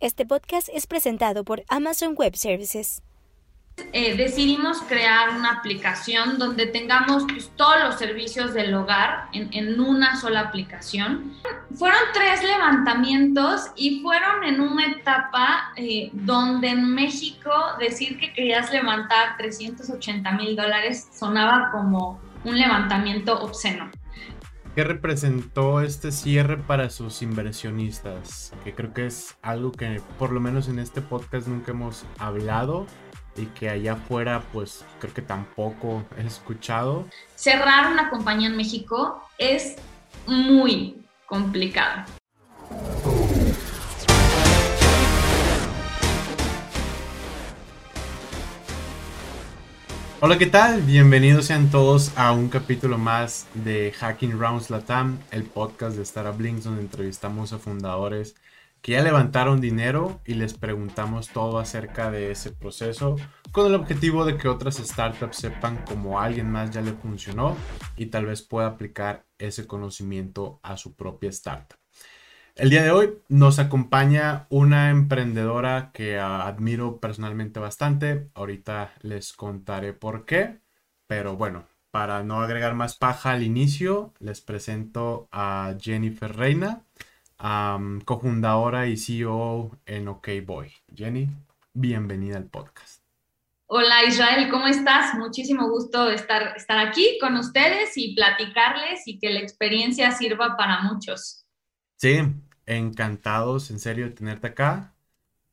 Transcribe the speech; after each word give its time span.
Este 0.00 0.24
podcast 0.24 0.70
es 0.72 0.86
presentado 0.86 1.44
por 1.44 1.62
Amazon 1.68 2.14
Web 2.16 2.34
Services. 2.34 3.02
Eh, 3.92 4.16
decidimos 4.16 4.80
crear 4.88 5.36
una 5.36 5.52
aplicación 5.52 6.38
donde 6.38 6.64
tengamos 6.64 7.24
pues, 7.24 7.50
todos 7.54 7.78
los 7.84 7.98
servicios 7.98 8.54
del 8.54 8.72
hogar 8.72 9.28
en, 9.34 9.78
una 9.78 10.18
sola 10.18 10.40
aplicación. 10.40 11.34
Fueron 11.74 12.00
tres 12.14 12.42
levantamientos 12.42 13.72
y 13.76 14.00
fueron 14.00 14.42
en 14.44 14.62
una 14.62 14.86
etapa 14.86 15.74
eh, 15.76 16.08
donde 16.14 16.68
en 16.68 16.94
México 16.94 17.52
decir 17.78 18.18
que 18.18 18.32
querías 18.32 18.72
levantar 18.72 19.36
380 19.36 20.32
mil 20.32 20.56
dólares 20.56 21.10
sonaba 21.12 21.70
como 21.72 22.18
un 22.44 22.58
levantamiento 22.58 23.38
obsceno. 23.38 23.90
¿Qué 24.76 24.84
representó 24.84 25.80
este 25.80 26.12
cierre 26.12 26.56
para 26.56 26.90
sus 26.90 27.22
inversionistas? 27.22 28.52
Que 28.62 28.72
creo 28.72 28.92
que 28.94 29.06
es 29.06 29.36
algo 29.42 29.72
que 29.72 30.00
por 30.16 30.30
lo 30.30 30.40
menos 30.40 30.68
en 30.68 30.78
este 30.78 31.00
podcast 31.00 31.48
nunca 31.48 31.72
hemos 31.72 32.04
hablado 32.18 32.86
y 33.36 33.46
que 33.46 33.68
allá 33.68 33.94
afuera 33.94 34.42
pues 34.52 34.84
creo 35.00 35.12
que 35.12 35.22
tampoco 35.22 36.04
he 36.16 36.24
escuchado. 36.24 37.04
Cerrar 37.34 37.92
una 37.92 38.10
compañía 38.10 38.48
en 38.48 38.56
México 38.56 39.20
es 39.38 39.76
muy 40.28 41.02
complicado. 41.26 42.04
Hola, 50.22 50.36
¿qué 50.36 50.44
tal? 50.44 50.82
Bienvenidos 50.82 51.46
sean 51.46 51.70
todos 51.70 52.12
a 52.14 52.32
un 52.32 52.50
capítulo 52.50 52.98
más 52.98 53.48
de 53.54 53.90
Hacking 53.92 54.38
Rounds 54.38 54.68
Latam, 54.68 55.18
el 55.30 55.44
podcast 55.44 55.96
de 55.96 56.02
Startup 56.02 56.38
Links 56.38 56.64
donde 56.64 56.82
entrevistamos 56.82 57.54
a 57.54 57.58
fundadores 57.58 58.34
que 58.82 58.92
ya 58.92 59.02
levantaron 59.02 59.62
dinero 59.62 60.20
y 60.26 60.34
les 60.34 60.52
preguntamos 60.52 61.28
todo 61.30 61.58
acerca 61.58 62.10
de 62.10 62.32
ese 62.32 62.50
proceso 62.50 63.16
con 63.50 63.66
el 63.66 63.74
objetivo 63.74 64.26
de 64.26 64.36
que 64.36 64.48
otras 64.48 64.76
startups 64.76 65.38
sepan 65.38 65.82
cómo 65.86 66.20
alguien 66.20 66.52
más 66.52 66.70
ya 66.70 66.82
le 66.82 66.92
funcionó 66.92 67.56
y 67.96 68.06
tal 68.06 68.26
vez 68.26 68.42
pueda 68.42 68.66
aplicar 68.66 69.24
ese 69.38 69.66
conocimiento 69.66 70.60
a 70.62 70.76
su 70.76 70.94
propia 70.96 71.30
startup. 71.30 71.79
El 72.60 72.68
día 72.68 72.82
de 72.82 72.90
hoy 72.90 73.14
nos 73.30 73.58
acompaña 73.58 74.44
una 74.50 74.90
emprendedora 74.90 75.92
que 75.94 76.18
admiro 76.18 77.00
personalmente 77.00 77.58
bastante. 77.58 78.28
Ahorita 78.34 78.92
les 79.00 79.32
contaré 79.32 79.94
por 79.94 80.26
qué. 80.26 80.58
Pero 81.06 81.38
bueno, 81.38 81.64
para 81.90 82.22
no 82.22 82.42
agregar 82.42 82.74
más 82.74 82.98
paja 82.98 83.30
al 83.30 83.44
inicio, 83.44 84.12
les 84.18 84.42
presento 84.42 85.26
a 85.32 85.72
Jennifer 85.80 86.36
Reina, 86.36 86.82
cofundadora 88.04 88.88
y 88.88 88.98
CEO 88.98 89.78
en 89.86 90.08
OKBoy. 90.08 90.70
Jenny, 90.94 91.28
bienvenida 91.72 92.36
al 92.36 92.44
podcast. 92.44 93.02
Hola 93.68 94.04
Israel, 94.04 94.50
¿cómo 94.50 94.66
estás? 94.66 95.14
Muchísimo 95.14 95.70
gusto 95.70 96.10
estar, 96.10 96.54
estar 96.58 96.76
aquí 96.76 97.16
con 97.22 97.38
ustedes 97.38 97.96
y 97.96 98.14
platicarles 98.14 99.08
y 99.08 99.18
que 99.18 99.30
la 99.30 99.40
experiencia 99.40 100.10
sirva 100.12 100.58
para 100.58 100.82
muchos. 100.82 101.46
Sí, 101.96 102.18
encantados 102.66 103.70
en 103.70 103.78
serio 103.80 104.06
de 104.06 104.12
tenerte 104.12 104.48
acá. 104.48 104.94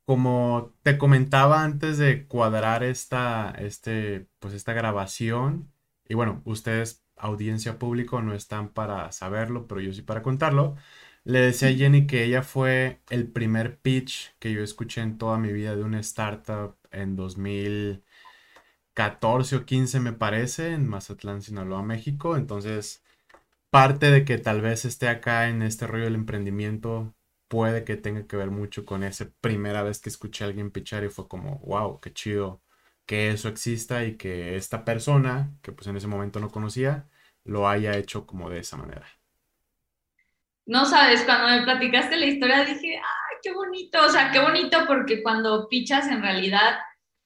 Como 0.04 0.74
te 0.82 0.98
comentaba 0.98 1.62
antes 1.64 1.98
de 1.98 2.26
cuadrar 2.26 2.82
esta, 2.84 3.50
este, 3.58 4.28
pues 4.40 4.54
esta 4.54 4.72
grabación, 4.72 5.72
y 6.08 6.14
bueno, 6.14 6.42
ustedes, 6.44 7.04
audiencia 7.16 7.78
público, 7.78 8.22
no 8.22 8.34
están 8.34 8.70
para 8.70 9.12
saberlo, 9.12 9.66
pero 9.68 9.80
yo 9.80 9.92
sí 9.92 10.02
para 10.02 10.22
contarlo. 10.22 10.76
Le 11.24 11.40
decía 11.40 11.68
a 11.68 11.72
Jenny 11.72 12.06
que 12.06 12.24
ella 12.24 12.42
fue 12.42 13.00
el 13.10 13.28
primer 13.30 13.78
pitch 13.80 14.34
que 14.38 14.52
yo 14.52 14.62
escuché 14.62 15.02
en 15.02 15.18
toda 15.18 15.38
mi 15.38 15.52
vida 15.52 15.76
de 15.76 15.82
una 15.84 16.00
startup 16.00 16.76
en 16.90 17.16
2014 17.16 19.56
o 19.56 19.64
15 19.64 20.00
me 20.00 20.12
parece, 20.12 20.72
en 20.72 20.88
Mazatlán, 20.88 21.42
Sinaloa, 21.42 21.82
México. 21.82 22.36
Entonces, 22.36 23.02
parte 23.70 24.10
de 24.10 24.24
que 24.24 24.38
tal 24.38 24.60
vez 24.60 24.84
esté 24.84 25.08
acá 25.08 25.48
en 25.48 25.62
este 25.62 25.86
rollo 25.86 26.04
del 26.04 26.14
emprendimiento 26.14 27.14
puede 27.48 27.84
que 27.84 27.96
tenga 27.96 28.26
que 28.26 28.36
ver 28.36 28.50
mucho 28.50 28.84
con 28.84 29.02
esa 29.02 29.30
primera 29.40 29.82
vez 29.82 30.00
que 30.00 30.10
escuché 30.10 30.44
a 30.44 30.48
alguien 30.48 30.70
pichar 30.70 31.04
y 31.04 31.08
fue 31.08 31.28
como, 31.28 31.58
wow, 31.60 32.00
qué 32.00 32.12
chido 32.12 32.62
que 33.06 33.30
eso 33.30 33.48
exista 33.48 34.04
y 34.04 34.16
que 34.18 34.56
esta 34.56 34.84
persona, 34.84 35.50
que 35.62 35.72
pues 35.72 35.86
en 35.86 35.96
ese 35.96 36.06
momento 36.06 36.40
no 36.40 36.50
conocía, 36.50 37.08
lo 37.44 37.66
haya 37.66 37.96
hecho 37.96 38.26
como 38.26 38.50
de 38.50 38.58
esa 38.60 38.76
manera. 38.76 39.06
No 40.66 40.84
sabes, 40.84 41.22
cuando 41.22 41.48
me 41.48 41.62
platicaste 41.62 42.18
la 42.18 42.26
historia 42.26 42.64
dije, 42.64 42.96
ay, 42.96 43.36
qué 43.42 43.52
bonito, 43.54 44.04
o 44.04 44.10
sea, 44.10 44.30
qué 44.30 44.40
bonito 44.40 44.84
porque 44.86 45.22
cuando 45.22 45.66
pichas 45.68 46.06
en 46.08 46.20
realidad 46.20 46.78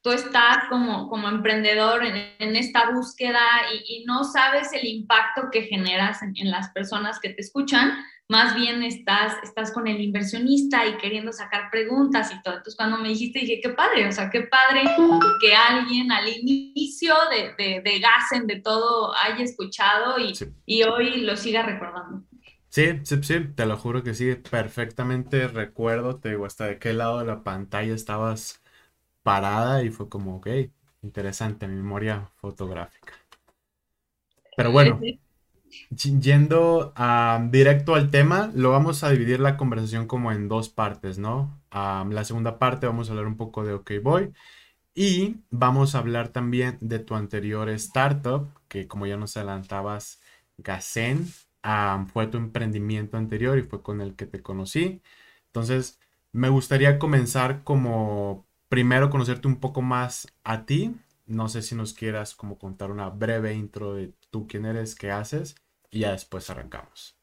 tú 0.02 0.10
estás 0.10 0.64
como, 0.68 1.08
como 1.08 1.28
emprendedor 1.28 2.04
en, 2.04 2.56
esta 2.56 2.90
búsqueda 2.90 3.40
y, 3.86 4.04
no 4.04 4.24
sabes 4.24 4.72
el 4.72 4.86
impacto 4.86 5.48
que 5.50 5.62
generas 5.62 6.20
en, 6.22 6.50
las 6.50 6.70
personas 6.70 7.20
que 7.20 7.30
te 7.30 7.40
escuchan, 7.40 7.92
más 8.28 8.54
bien 8.54 8.82
estás, 8.82 9.34
estás 9.44 9.72
con 9.72 9.86
el 9.86 10.00
inversionista 10.00 10.86
y 10.86 10.96
queriendo 10.96 11.32
sacar 11.32 11.70
preguntas 11.70 12.32
y 12.32 12.42
todo. 12.42 12.54
Entonces 12.54 12.76
cuando 12.76 12.98
me 12.98 13.10
dijiste 13.10 13.40
dije, 13.40 13.60
qué 13.62 13.70
padre, 13.70 14.08
o 14.08 14.12
sea, 14.12 14.28
qué 14.28 14.42
padre 14.42 14.82
que 15.40 15.54
alguien 15.54 16.10
al 16.10 16.28
inicio 16.28 17.14
de, 17.30 17.54
de, 17.62 17.80
de 17.82 18.00
Gasen, 18.00 18.46
de 18.46 18.60
todo, 18.60 19.14
haya 19.16 19.44
escuchado 19.44 20.18
y, 20.18 20.32
y 20.66 20.82
hoy 20.82 21.20
lo 21.20 21.36
siga 21.36 21.62
recordando. 21.62 22.24
Sí, 22.70 23.00
sí, 23.04 23.22
sí, 23.22 23.34
te 23.54 23.66
lo 23.66 23.76
juro 23.76 24.02
que 24.02 24.14
sí, 24.14 24.34
perfectamente 24.34 25.46
recuerdo, 25.46 26.16
te 26.18 26.30
digo, 26.30 26.46
hasta 26.46 26.64
de 26.64 26.78
qué 26.78 26.94
lado 26.94 27.18
de 27.18 27.26
la 27.26 27.44
pantalla 27.44 27.94
estabas 27.94 28.61
parada 29.22 29.82
y 29.82 29.90
fue 29.90 30.08
como, 30.08 30.36
ok, 30.36 30.48
interesante, 31.02 31.66
memoria 31.66 32.30
fotográfica. 32.36 33.14
Pero 34.56 34.72
bueno, 34.72 35.00
yendo 36.20 36.92
uh, 36.98 37.50
directo 37.50 37.94
al 37.94 38.10
tema, 38.10 38.50
lo 38.54 38.70
vamos 38.70 39.02
a 39.02 39.10
dividir 39.10 39.40
la 39.40 39.56
conversación 39.56 40.06
como 40.06 40.32
en 40.32 40.48
dos 40.48 40.68
partes, 40.68 41.18
¿no? 41.18 41.58
la 41.72 42.24
segunda 42.24 42.58
parte 42.58 42.86
vamos 42.86 43.08
a 43.08 43.12
hablar 43.12 43.26
un 43.26 43.38
poco 43.38 43.64
de 43.64 43.72
OK 43.72 43.92
Boy 44.02 44.32
y 44.94 45.36
vamos 45.50 45.94
a 45.94 45.98
hablar 45.98 46.28
también 46.28 46.76
de 46.82 46.98
tu 46.98 47.14
anterior 47.14 47.70
startup, 47.70 48.50
que 48.68 48.86
como 48.86 49.06
ya 49.06 49.16
nos 49.16 49.36
adelantabas, 49.38 50.20
Gasen, 50.58 51.26
fue 52.12 52.26
tu 52.26 52.36
emprendimiento 52.36 53.16
anterior 53.16 53.58
y 53.58 53.62
fue 53.62 53.82
con 53.82 54.02
el 54.02 54.14
que 54.16 54.26
te 54.26 54.42
conocí. 54.42 55.00
Entonces, 55.46 55.98
me 56.32 56.50
gustaría 56.50 56.98
comenzar 56.98 57.64
como 57.64 58.46
primero 58.72 59.10
conocerte 59.10 59.48
un 59.48 59.60
poco 59.60 59.82
más 59.82 60.26
a 60.44 60.64
ti. 60.64 60.96
No 61.26 61.50
sé 61.50 61.60
si 61.60 61.74
nos 61.74 61.92
quieras 61.92 62.34
como 62.34 62.56
contar 62.56 62.90
una 62.90 63.10
breve 63.10 63.52
intro 63.52 63.92
de 63.92 64.14
tú 64.30 64.46
quién 64.46 64.64
eres, 64.64 64.94
qué 64.94 65.10
haces 65.10 65.56
y 65.90 65.98
ya 66.00 66.12
después 66.12 66.48
arrancamos. 66.48 67.14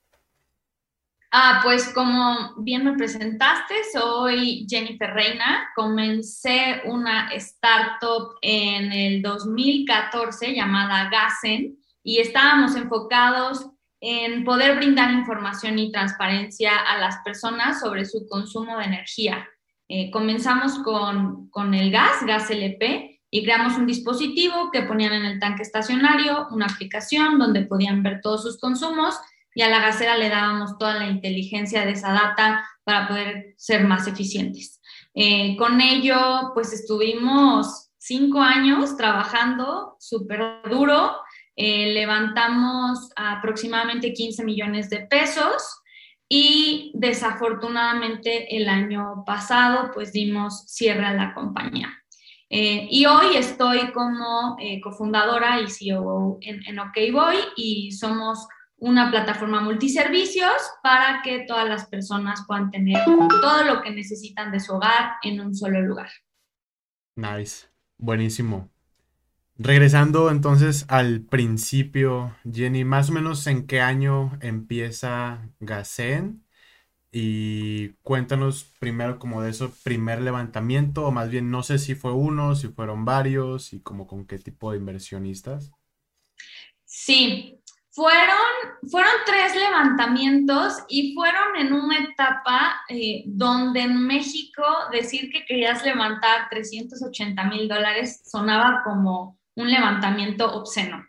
Ah, 1.32 1.60
pues 1.64 1.92
como 1.92 2.54
bien 2.58 2.86
me 2.86 2.94
presentaste, 2.94 3.74
soy 3.92 4.68
Jennifer 4.70 5.12
Reina. 5.12 5.72
Comencé 5.76 6.84
una 6.86 7.32
startup 7.32 8.38
en 8.44 8.92
el 8.92 9.24
2014 9.24 10.54
llamada 10.54 11.10
Gasen 11.10 11.80
y 12.04 12.20
estábamos 12.20 12.76
enfocados 12.76 13.72
en 14.02 14.44
poder 14.44 14.76
brindar 14.76 15.12
información 15.14 15.80
y 15.80 15.92
transparencia 15.92 16.78
a 16.78 17.00
las 17.00 17.18
personas 17.26 17.80
sobre 17.80 18.06
su 18.06 18.28
consumo 18.28 18.78
de 18.78 18.86
energía. 18.86 19.48
Eh, 19.90 20.10
comenzamos 20.12 20.80
con, 20.80 21.50
con 21.50 21.74
el 21.74 21.92
gas, 21.92 22.24
gas 22.26 22.50
LP, 22.50 23.20
y 23.32 23.44
creamos 23.44 23.78
un 23.78 23.86
dispositivo 23.86 24.72
que 24.72 24.84
ponían 24.84 25.14
en 25.14 25.26
el 25.26 25.40
tanque 25.40 25.64
estacionario, 25.64 26.48
una 26.52 26.66
aplicación 26.66 27.38
donde 27.38 27.66
podían 27.66 28.02
ver 28.02 28.22
todos 28.22 28.44
sus 28.44 28.60
consumos 28.60 29.16
y 29.54 29.62
a 29.62 29.70
la 29.70 29.80
gasera 29.80 30.18
le 30.18 30.30
dábamos 30.30 30.78
toda 30.78 30.96
la 30.96 31.08
inteligencia 31.08 31.86
de 31.86 31.92
esa 31.92 32.12
data 32.12 32.68
para 32.84 33.08
poder 33.08 33.54
ser 33.58 33.86
más 33.86 34.08
eficientes. 34.08 34.82
Eh, 35.14 35.56
con 35.58 35.82
ello, 35.82 36.52
pues 36.54 36.74
estuvimos 36.74 37.90
cinco 37.98 38.42
años 38.42 38.96
trabajando 38.96 39.96
súper 40.00 40.62
duro, 40.70 41.12
eh, 41.56 41.94
levantamos 41.94 43.10
aproximadamente 43.16 44.14
15 44.14 44.44
millones 44.46 44.90
de 44.90 45.02
pesos 45.02 45.79
y 46.30 46.92
desafortunadamente 46.94 48.56
el 48.56 48.70
año 48.70 49.24
pasado 49.26 49.90
pues 49.94 50.14
dimos 50.14 50.66
cierre 50.68 51.06
a 51.06 51.14
la 51.14 51.34
compañía. 51.34 51.90
Eh, 52.52 52.88
y 52.90 53.06
hoy 53.06 53.36
estoy 53.36 53.92
como 53.92 54.56
eh, 54.60 54.80
cofundadora 54.82 55.60
y 55.60 55.70
CEO 55.70 56.38
en, 56.42 56.66
en 56.66 56.80
OKBoy 56.80 57.38
y 57.56 57.92
somos 57.92 58.48
una 58.78 59.10
plataforma 59.12 59.62
multiservicios 59.62 60.54
para 60.82 61.22
que 61.24 61.46
todas 61.48 61.68
las 61.68 61.88
personas 61.88 62.46
puedan 62.48 62.72
tener 62.72 63.04
todo 63.06 63.64
lo 63.66 63.82
que 63.82 63.92
necesitan 63.92 64.52
de 64.52 64.60
su 64.60 64.74
hogar 64.74 65.14
en 65.22 65.42
un 65.42 65.54
solo 65.54 65.82
lugar. 65.82 66.10
Nice, 67.16 67.68
buenísimo. 67.98 68.70
Regresando 69.62 70.32
entonces 70.32 70.86
al 70.88 71.22
principio, 71.22 72.36
Jenny, 72.50 72.86
más 72.86 73.10
o 73.10 73.14
menos 73.14 73.46
en 73.46 73.68
qué 73.68 73.82
año 73.82 74.38
empieza 74.42 75.50
Gasen 75.60 76.46
Y 77.12 77.90
cuéntanos 78.04 78.66
primero 78.80 79.20
como 79.20 79.42
de 79.44 79.52
eso, 79.52 79.74
primer 79.84 80.22
levantamiento, 80.22 81.06
o 81.08 81.12
más 81.12 81.30
bien 81.30 81.52
no 81.52 81.64
sé 81.64 81.80
si 81.80 81.96
fue 81.96 82.14
uno, 82.14 82.56
si 82.56 82.70
fueron 82.70 83.06
varios 83.06 83.74
y 83.74 83.82
como 83.82 84.08
con 84.08 84.26
qué 84.28 84.40
tipo 84.40 84.72
de 84.72 84.80
inversionistas. 84.80 85.74
Sí, 86.86 87.62
fueron, 87.92 88.38
fueron 88.90 89.12
tres 89.26 89.56
levantamientos 89.56 90.84
y 90.90 91.14
fueron 91.14 91.56
en 91.58 91.74
una 91.74 92.00
etapa 92.00 92.82
eh, 92.90 93.24
donde 93.28 93.82
en 93.82 94.08
México 94.08 94.64
decir 94.92 95.32
que 95.32 95.46
querías 95.46 95.84
levantar 95.86 96.50
380 96.50 97.44
mil 97.46 97.68
dólares 97.68 98.22
sonaba 98.26 98.84
como 98.84 99.39
un 99.56 99.70
levantamiento 99.70 100.52
obsceno. 100.54 101.06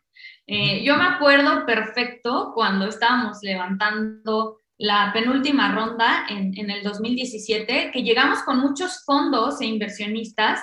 Eh, 0.46 0.82
yo 0.82 0.96
me 0.96 1.04
acuerdo 1.04 1.64
perfecto 1.64 2.52
cuando 2.54 2.86
estábamos 2.86 3.38
levantando 3.42 4.58
la 4.78 5.12
penúltima 5.12 5.72
ronda 5.72 6.26
en, 6.28 6.52
en, 6.58 6.70
el 6.70 6.82
2017, 6.82 7.90
que 7.92 8.02
llegamos 8.02 8.42
con 8.42 8.58
muchos 8.58 9.04
fondos 9.04 9.60
e 9.60 9.66
inversionistas 9.66 10.60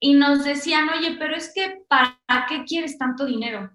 y 0.00 0.14
nos 0.14 0.44
decían, 0.44 0.88
oye, 0.88 1.16
pero 1.18 1.36
es 1.36 1.52
que 1.54 1.84
¿para 1.86 2.18
qué 2.48 2.64
quieres 2.64 2.98
tanto 2.98 3.24
dinero? 3.24 3.70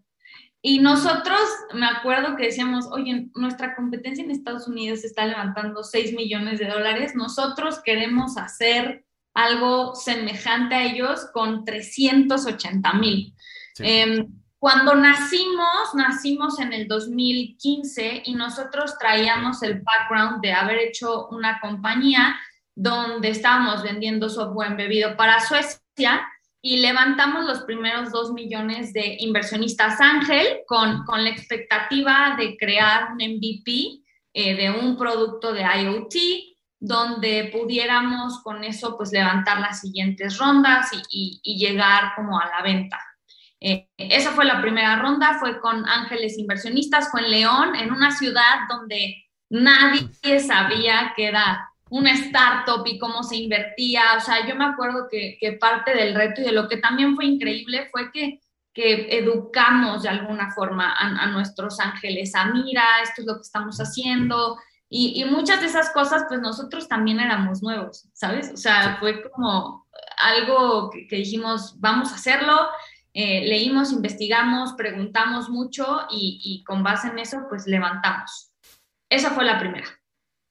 Y 0.61 0.79
nosotros, 0.79 1.39
me 1.73 1.85
acuerdo 1.85 2.35
que 2.35 2.47
decíamos, 2.47 2.87
oye, 2.91 3.29
nuestra 3.35 3.73
competencia 3.73 4.21
en 4.21 4.31
Estados 4.31 4.67
Unidos 4.67 5.05
está 5.05 5.25
levantando 5.25 5.81
6 5.81 6.13
millones 6.13 6.59
de 6.59 6.67
dólares, 6.67 7.15
nosotros 7.15 7.79
queremos 7.85 8.37
hacer 8.37 9.05
algo 9.37 9.93
semejante 9.93 10.73
a 10.73 10.83
ellos 10.83 11.27
con 11.31 11.63
380 11.63 12.93
mil. 12.93 13.35
Em, 13.77 14.27
cuando 14.57 14.95
nacimos, 14.95 15.93
nacimos 15.93 16.59
en 16.59 16.73
el 16.73 16.87
2015 16.87 18.23
y 18.25 18.33
nosotros 18.33 18.97
traíamos 18.97 19.61
el 19.61 19.83
background 19.83 20.41
de 20.41 20.53
haber 20.53 20.79
hecho 20.79 21.27
una 21.27 21.59
compañía 21.59 22.35
donde 22.73 23.29
estábamos 23.29 23.83
vendiendo 23.83 24.27
software 24.27 24.71
embebido 24.71 25.15
para 25.15 25.39
Suecia 25.39 26.27
y 26.59 26.77
levantamos 26.77 27.45
los 27.45 27.61
primeros 27.61 28.11
dos 28.11 28.33
millones 28.33 28.91
de 28.91 29.17
inversionistas 29.19 30.01
ángel 30.01 30.61
con, 30.65 31.05
con 31.05 31.23
la 31.23 31.29
expectativa 31.29 32.35
de 32.39 32.57
crear 32.57 33.11
un 33.11 33.17
MVP 33.17 34.01
eh, 34.33 34.55
de 34.55 34.71
un 34.71 34.97
producto 34.97 35.53
de 35.53 35.61
IoT 35.61 36.15
donde 36.79 37.49
pudiéramos 37.51 38.41
con 38.43 38.63
eso 38.63 38.95
pues 38.97 39.11
levantar 39.11 39.59
las 39.59 39.81
siguientes 39.81 40.37
rondas 40.37 40.91
y, 41.09 41.41
llegar 41.57 42.13
como 42.15 42.39
a 42.39 42.47
la 42.47 42.61
venta. 42.61 42.99
Eh, 43.59 43.89
esa 43.97 44.31
fue 44.31 44.45
la 44.45 44.61
primera 44.61 44.97
ronda, 44.97 45.37
fue 45.39 45.59
con 45.59 45.87
ángeles 45.87 46.37
inversionistas, 46.37 47.09
fue 47.09 47.21
en 47.21 47.31
León, 47.31 47.75
en 47.75 47.91
una 47.91 48.11
ciudad 48.11 48.67
donde 48.69 49.25
nadie 49.49 50.39
sabía 50.39 51.13
que 51.15 51.25
era 51.27 51.67
una 51.89 52.11
startup 52.11 52.85
y 52.85 52.99
cómo 52.99 53.23
se 53.23 53.37
invertía. 53.37 54.03
O 54.17 54.19
sea, 54.19 54.47
yo 54.47 54.55
me 54.55 54.65
acuerdo 54.65 55.07
que, 55.09 55.37
parte 55.59 55.95
del 55.95 56.15
reto 56.15 56.41
y 56.41 56.45
de 56.45 56.51
lo 56.51 56.67
que 56.67 56.77
también 56.77 57.15
fue 57.15 57.25
increíble 57.25 57.89
fue 57.91 58.11
que, 58.11 58.41
que 58.73 59.17
educamos 59.17 60.03
de 60.03 60.09
alguna 60.09 60.51
forma 60.51 60.93
a, 60.95 61.25
nuestros 61.27 61.79
ángeles 61.79 62.35
a, 62.35 62.45
mira, 62.45 62.83
esto 63.01 63.21
es 63.21 63.27
lo 63.27 63.35
que 63.35 63.41
estamos 63.41 63.77
haciendo. 63.77 64.57
Y, 64.89 65.25
muchas 65.25 65.59
de 65.59 65.67
esas 65.67 65.91
cosas, 65.91 66.23
pues 66.29 66.39
nosotros 66.39 66.87
también 66.87 67.19
éramos 67.19 67.61
nuevos, 67.61 68.07
¿sabes? 68.13 68.51
O 68.53 68.57
sea, 68.57 68.97
fue 68.99 69.21
como 69.29 69.85
algo 70.17 70.89
que, 70.89 71.15
dijimos, 71.15 71.75
vamos 71.79 72.11
a 72.11 72.15
hacerlo. 72.15 72.55
Eh, 73.13 73.45
leímos, 73.47 73.91
investigamos, 73.91 74.73
preguntamos 74.73 75.49
mucho 75.49 76.07
y, 76.09 76.39
y 76.41 76.63
con 76.63 76.83
base 76.83 77.09
en 77.09 77.19
eso, 77.19 77.45
pues 77.49 77.67
levantamos. 77.67 78.51
Esa 79.09 79.31
fue 79.31 79.43
la 79.43 79.59
primera. 79.59 79.87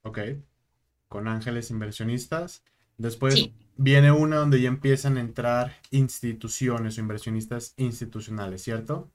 Ok 0.02 0.18
con 1.08 1.28
ángeles 1.28 1.70
inversionistas. 1.70 2.62
Después 2.98 3.50
viene 3.76 4.12
una 4.12 4.36
donde 4.36 4.60
ya 4.60 4.68
empiezan 4.68 5.16
a 5.16 5.20
entrar 5.20 5.76
instituciones 5.90 6.96
o 6.96 7.00
inversionistas 7.00 7.74
institucionales, 7.76 8.62
¿cierto? 8.62 9.10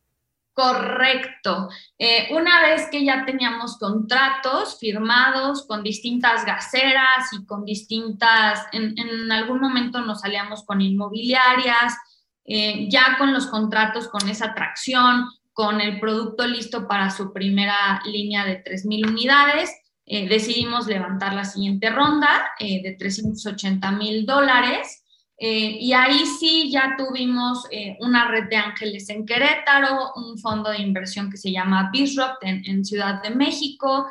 Correcto. 0.53 1.69
Eh, 1.97 2.27
una 2.31 2.61
vez 2.61 2.89
que 2.91 3.05
ya 3.05 3.23
teníamos 3.25 3.77
contratos 3.77 4.77
firmados 4.79 5.65
con 5.65 5.81
distintas 5.81 6.45
gaseras 6.45 7.31
y 7.31 7.45
con 7.45 7.63
distintas, 7.63 8.67
en, 8.73 9.31
algún 9.31 9.61
momento 9.61 10.01
nos 10.01 10.21
salíamos 10.21 10.65
con 10.65 10.81
inmobiliarias, 10.81 11.95
eh, 12.43 12.89
ya 12.89 13.15
con 13.17 13.33
los 13.33 13.47
contratos, 13.47 14.09
con 14.09 14.27
esa 14.27 14.47
atracción, 14.47 15.25
con 15.53 15.79
el 15.79 16.01
producto 16.01 16.45
listo 16.45 16.85
para 16.85 17.11
su 17.11 17.31
primera 17.31 18.01
línea 18.05 18.43
de 18.43 18.61
3.000 18.61 19.07
unidades, 19.07 19.71
eh, 20.05 20.27
decidimos 20.27 20.87
levantar 20.87 21.33
la 21.33 21.45
siguiente 21.45 21.89
ronda 21.89 22.51
de 22.59 22.95
380 22.99 23.91
mil 23.93 24.25
dólares. 24.25 25.00
Eh, 25.43 25.77
y 25.79 25.91
ahí 25.93 26.23
sí 26.39 26.69
ya 26.71 26.95
tuvimos 26.95 27.67
una 27.99 28.27
red 28.27 28.47
de 28.47 28.57
ángeles 28.57 29.09
en 29.09 29.25
Querétaro, 29.25 30.13
un 30.15 30.37
fondo 30.37 30.69
de 30.69 30.77
inversión 30.77 31.31
que 31.31 31.37
se 31.37 31.51
llama 31.51 31.89
Bisrock 31.91 32.37
en, 32.41 32.63
en 32.65 32.85
Ciudad 32.85 33.23
de 33.23 33.31
México. 33.31 34.07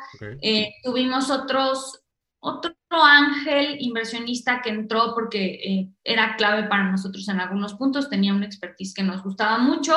tuvimos 0.83 1.29
otros, 1.31 2.01
otro 2.41 2.75
ángel 2.91 3.77
inversionista 3.79 4.61
que 4.61 4.71
entró 4.71 5.13
porque 5.15 5.87
era 6.03 6.35
clave 6.35 6.67
para 6.67 6.91
nosotros 6.91 7.25
en 7.29 7.39
algunos 7.39 7.75
puntos, 7.75 8.09
tenía 8.09 8.33
una 8.33 8.45
expertise 8.45 8.93
que 8.93 9.03
nos 9.03 9.23
gustaba 9.23 9.57
mucho. 9.57 9.95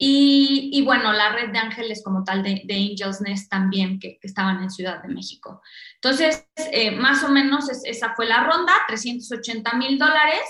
Y, 0.00 0.80
bueno, 0.84 1.12
la 1.12 1.32
red 1.32 1.50
de 1.50 1.58
ángeles 1.58 2.04
como 2.04 2.22
tal 2.22 2.44
de, 2.44 2.62
Angels 2.70 3.20
Nest 3.20 3.50
también, 3.50 3.98
que, 3.98 4.18
estaban 4.22 4.62
en 4.62 4.70
Ciudad 4.70 5.02
de 5.02 5.08
México. 5.08 5.60
Entonces, 5.96 6.46
eh, 6.72 6.92
más 6.92 7.24
o 7.24 7.28
menos 7.30 7.68
esa 7.84 8.14
fue 8.14 8.26
la 8.26 8.44
ronda, 8.44 8.72
380 8.86 9.74
mil 9.74 9.98
dólares. 9.98 10.42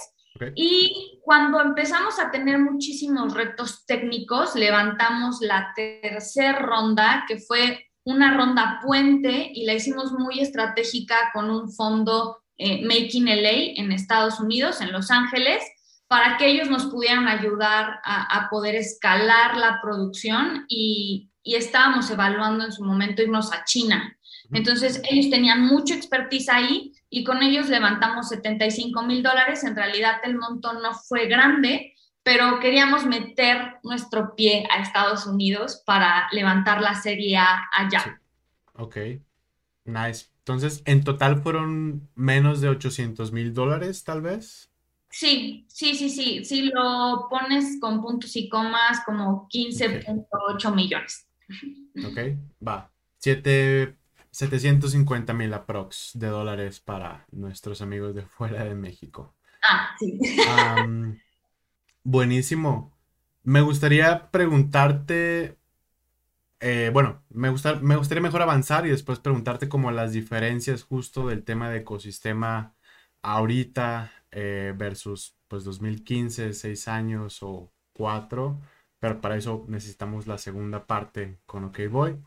Y 0.54 1.18
cuando 1.24 1.60
empezamos 1.60 2.20
a 2.20 2.30
tener 2.30 2.58
muchísimos 2.58 3.34
retos 3.34 3.84
técnicos, 3.86 4.54
levantamos 4.54 5.38
la 5.40 5.72
tercera 5.74 6.60
ronda, 6.60 7.24
que 7.26 7.38
fue 7.38 7.86
una 8.04 8.36
ronda 8.36 8.78
puente 8.84 9.50
y 9.52 9.64
la 9.64 9.74
hicimos 9.74 10.12
muy 10.12 10.40
estratégica 10.40 11.30
con 11.32 11.50
un 11.50 11.72
fondo 11.72 12.38
eh, 12.56 12.82
Making 12.84 13.26
LA 13.26 13.80
en 13.80 13.90
Estados 13.90 14.38
Unidos, 14.38 14.80
en 14.80 14.92
Los 14.92 15.10
Ángeles 15.10 15.62
para 16.08 16.38
que 16.38 16.46
ellos 16.46 16.70
nos 16.70 16.86
pudieran 16.86 17.28
ayudar 17.28 18.00
a, 18.02 18.48
poder 18.50 18.74
escalar 18.74 19.56
la 19.56 19.80
producción 19.82 20.64
y, 20.68 21.30
estábamos 21.44 22.10
evaluando 22.10 22.64
en 22.66 22.72
su 22.72 22.84
momento 22.84 23.22
irnos 23.22 23.50
a 23.54 23.64
China. 23.64 24.14
Entonces, 24.52 25.00
ellos 25.08 25.30
tenían 25.30 25.62
mucho 25.62 25.94
expertise 25.94 26.50
ahí 26.50 26.92
y 27.08 27.24
con 27.24 27.42
ellos 27.42 27.70
levantamos 27.70 28.28
75 28.28 29.02
mil 29.04 29.22
dólares. 29.22 29.64
En 29.64 29.74
realidad, 29.74 30.16
el 30.24 30.36
montón 30.36 30.82
no 30.82 30.92
fue 30.92 31.26
grande, 31.26 31.94
pero 32.22 32.60
queríamos 32.60 33.06
meter 33.06 33.76
nuestro 33.82 34.34
pie 34.34 34.68
a 34.70 34.82
Estados 34.82 35.26
Unidos 35.26 35.82
para 35.86 36.28
levantar 36.32 36.82
la 36.82 36.94
serie 36.94 37.38
A 37.38 37.66
allá. 37.72 38.20
Ok, 38.74 38.96
nice. 39.84 40.26
Entonces, 40.40 40.82
en 40.84 41.02
total 41.02 41.42
fueron 41.42 42.10
menos 42.14 42.60
de 42.60 42.68
800 42.68 43.32
mil 43.32 43.54
dólares, 43.54 44.04
tal 44.04 44.20
vez. 44.20 44.67
Sí, 45.10 45.64
sí, 45.68 45.94
sí, 45.94 46.10
sí. 46.10 46.44
Si 46.44 46.62
lo 46.62 47.28
pones 47.30 47.78
con 47.80 48.02
puntos 48.02 48.34
y 48.36 48.48
comas, 48.48 49.00
como 49.04 49.46
15.8 49.48 50.74
millones. 50.74 51.28
Ok, 52.04 52.18
va. 52.66 52.90
750 53.18 55.34
mil 55.34 55.54
aprox 55.54 56.10
de 56.14 56.28
dólares 56.28 56.80
para 56.80 57.26
nuestros 57.32 57.82
amigos 57.82 58.14
de 58.14 58.22
fuera 58.22 58.64
de 58.64 58.74
México. 58.74 59.34
Ah, 59.68 59.90
sí. 59.98 60.18
buenísimo. 62.04 62.96
Me 63.42 63.60
gustaría 63.62 64.30
preguntarte, 64.30 65.56
eh, 66.60 66.90
bueno, 66.92 67.22
me, 67.30 67.50
me 67.82 67.96
gustaría 67.96 68.22
mejor 68.22 68.42
avanzar 68.42 68.86
y 68.86 68.90
después 68.90 69.18
preguntarte 69.20 69.68
como 69.68 69.90
las 69.90 70.12
diferencias 70.12 70.84
justo 70.84 71.26
del 71.28 71.44
tema 71.44 71.70
de 71.70 71.78
ecosistema 71.78 72.74
ahorita 73.22 74.12
eh, 74.32 74.74
versus 74.76 75.36
pues 75.48 75.64
2015, 75.64 76.52
6 76.52 76.88
años 76.88 77.42
o 77.42 77.72
4, 77.94 78.60
pero 79.00 79.20
para 79.20 79.36
eso 79.36 79.64
necesitamos 79.68 80.26
la 80.26 80.38
segunda 80.38 80.86
parte 80.86 81.38
con 81.46 81.64
OK 81.64 81.80
Boy. 81.90 82.18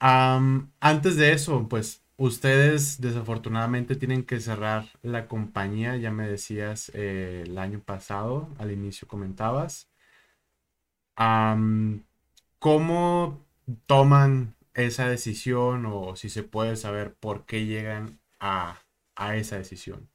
antes 0.00 1.16
de 1.16 1.32
eso, 1.32 1.68
pues 1.68 2.04
ustedes 2.16 3.00
desafortunadamente 3.00 3.96
tienen 3.96 4.24
que 4.24 4.40
cerrar 4.40 4.86
la 5.02 5.28
compañía, 5.28 5.96
ya 5.96 6.10
me 6.10 6.28
decías 6.28 6.90
eh, 6.94 7.44
el 7.46 7.58
año 7.58 7.80
pasado, 7.80 8.48
al 8.58 8.72
inicio 8.72 9.08
comentabas. 9.08 9.88
¿Cómo 12.58 13.44
toman 13.86 14.54
esa 14.74 15.08
decisión 15.08 15.86
o 15.86 16.16
si 16.16 16.28
se 16.30 16.42
puede 16.44 16.76
saber 16.76 17.14
por 17.14 17.46
qué 17.46 17.66
llegan 17.66 18.20
a, 18.40 18.78
a 19.16 19.36
esa 19.36 19.56
decisión? 19.58 20.08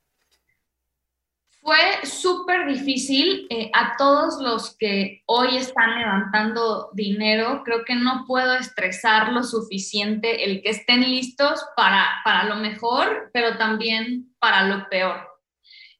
Fue 1.63 2.05
súper 2.05 2.67
difícil. 2.67 3.47
Eh, 3.49 3.71
a 3.73 3.95
todos 3.97 4.41
los 4.41 4.75
que 4.75 5.23
hoy 5.27 5.55
están 5.55 5.97
levantando 5.97 6.89
dinero, 6.91 7.61
creo 7.63 7.85
que 7.85 7.95
no 7.95 8.25
puedo 8.27 8.53
estresar 8.55 9.31
lo 9.31 9.43
suficiente 9.43 10.43
el 10.43 10.61
que 10.61 10.71
estén 10.71 11.01
listos 11.01 11.65
para, 11.77 12.05
para 12.25 12.43
lo 12.43 12.57
mejor, 12.57 13.29
pero 13.31 13.57
también 13.57 14.35
para 14.39 14.67
lo 14.67 14.89
peor. 14.89 15.25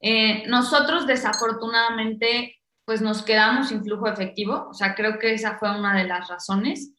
Eh, 0.01 0.43
nosotros 0.48 1.08
desafortunadamente 1.08 2.60
pues 2.84 3.01
nos 3.01 3.24
quedamos 3.24 3.70
sin 3.70 3.82
flujo 3.82 4.10
efectivo, 4.10 4.67
o 4.70 4.74
sea, 4.74 4.93
creo 4.93 5.17
que 5.17 5.34
esa 5.34 5.58
fue 5.58 5.72
una 5.79 5.96
de 5.96 6.03
las 6.03 6.27
razones. 6.27 6.93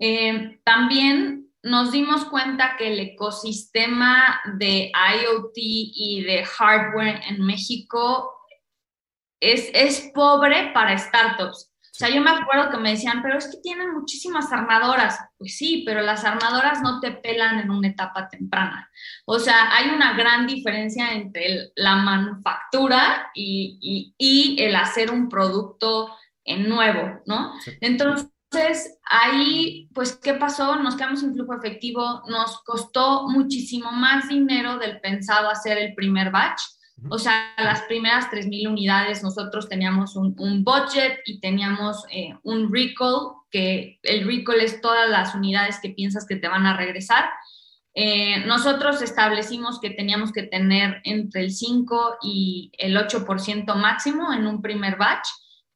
Eh, 0.00 0.60
también 0.64 1.49
nos 1.62 1.92
dimos 1.92 2.24
cuenta 2.26 2.76
que 2.78 2.92
el 2.92 3.00
ecosistema 3.00 4.40
de 4.54 4.90
IoT 4.92 5.52
y 5.54 6.24
de 6.24 6.44
hardware 6.44 7.20
en 7.28 7.44
México 7.44 8.32
es, 9.40 9.70
es 9.74 10.10
pobre 10.14 10.70
para 10.72 10.96
startups. 10.96 11.70
O 12.00 12.02
sea, 12.02 12.08
yo 12.08 12.22
me 12.22 12.30
acuerdo 12.30 12.70
que 12.70 12.78
me 12.78 12.92
decían, 12.92 13.20
pero 13.22 13.36
es 13.36 13.46
que 13.48 13.58
tienen 13.62 13.92
muchísimas 13.92 14.50
armadoras. 14.52 15.18
Pues 15.36 15.58
sí, 15.58 15.82
pero 15.84 16.00
las 16.00 16.24
armadoras 16.24 16.80
no 16.80 16.98
te 16.98 17.12
pelan 17.12 17.58
en 17.58 17.70
una 17.70 17.88
etapa 17.88 18.26
temprana. 18.28 18.88
O 19.26 19.38
sea, 19.38 19.76
hay 19.76 19.90
una 19.90 20.14
gran 20.14 20.46
diferencia 20.46 21.12
entre 21.12 21.72
la 21.74 21.96
manufactura 21.96 23.30
y, 23.34 24.14
el 24.58 24.76
hacer 24.76 25.10
un 25.10 25.28
producto 25.28 26.16
nuevo, 26.46 27.20
¿no? 27.26 27.52
Entonces, 27.82 28.30
ahí, 29.04 29.88
pues, 29.94 30.16
¿qué 30.16 30.34
pasó? 30.34 30.76
Nos 30.76 30.96
quedamos 30.96 31.20
sin 31.20 31.34
flujo 31.34 31.54
efectivo, 31.54 32.22
nos 32.28 32.62
costó 32.62 33.28
muchísimo 33.28 33.92
más 33.92 34.28
dinero 34.28 34.78
del 34.78 35.00
pensado 35.00 35.48
hacer 35.48 35.78
el 35.78 35.94
primer 35.94 36.30
batch 36.30 36.60
o 37.08 37.18
sea, 37.18 37.54
las 37.56 37.82
primeras 37.82 38.30
3.000 38.30 38.68
unidades 38.68 39.22
nosotros 39.22 39.68
teníamos 39.68 40.16
un, 40.16 40.64
budget 40.64 41.20
y 41.24 41.40
teníamos 41.40 42.04
eh, 42.10 42.34
un 42.42 42.72
recall, 42.72 43.36
que 43.50 43.98
el 44.02 44.26
recall 44.26 44.60
es 44.60 44.80
todas 44.80 45.08
las 45.08 45.34
unidades 45.34 45.78
que 45.80 45.90
piensas 45.90 46.26
que 46.26 46.36
te 46.36 46.48
van 46.48 46.66
a 46.66 46.76
regresar. 46.76 47.30
Eh, 47.94 48.44
nosotros 48.46 49.02
establecimos 49.02 49.80
que 49.80 49.90
teníamos 49.90 50.32
que 50.32 50.42
tener 50.42 51.00
entre 51.04 51.42
el 51.42 51.52
5 51.52 52.18
y 52.22 52.70
el 52.78 52.96
8% 52.96 53.74
máximo 53.76 54.32
en 54.32 54.46
un 54.46 54.60
primer 54.60 54.96
batch 54.96 55.26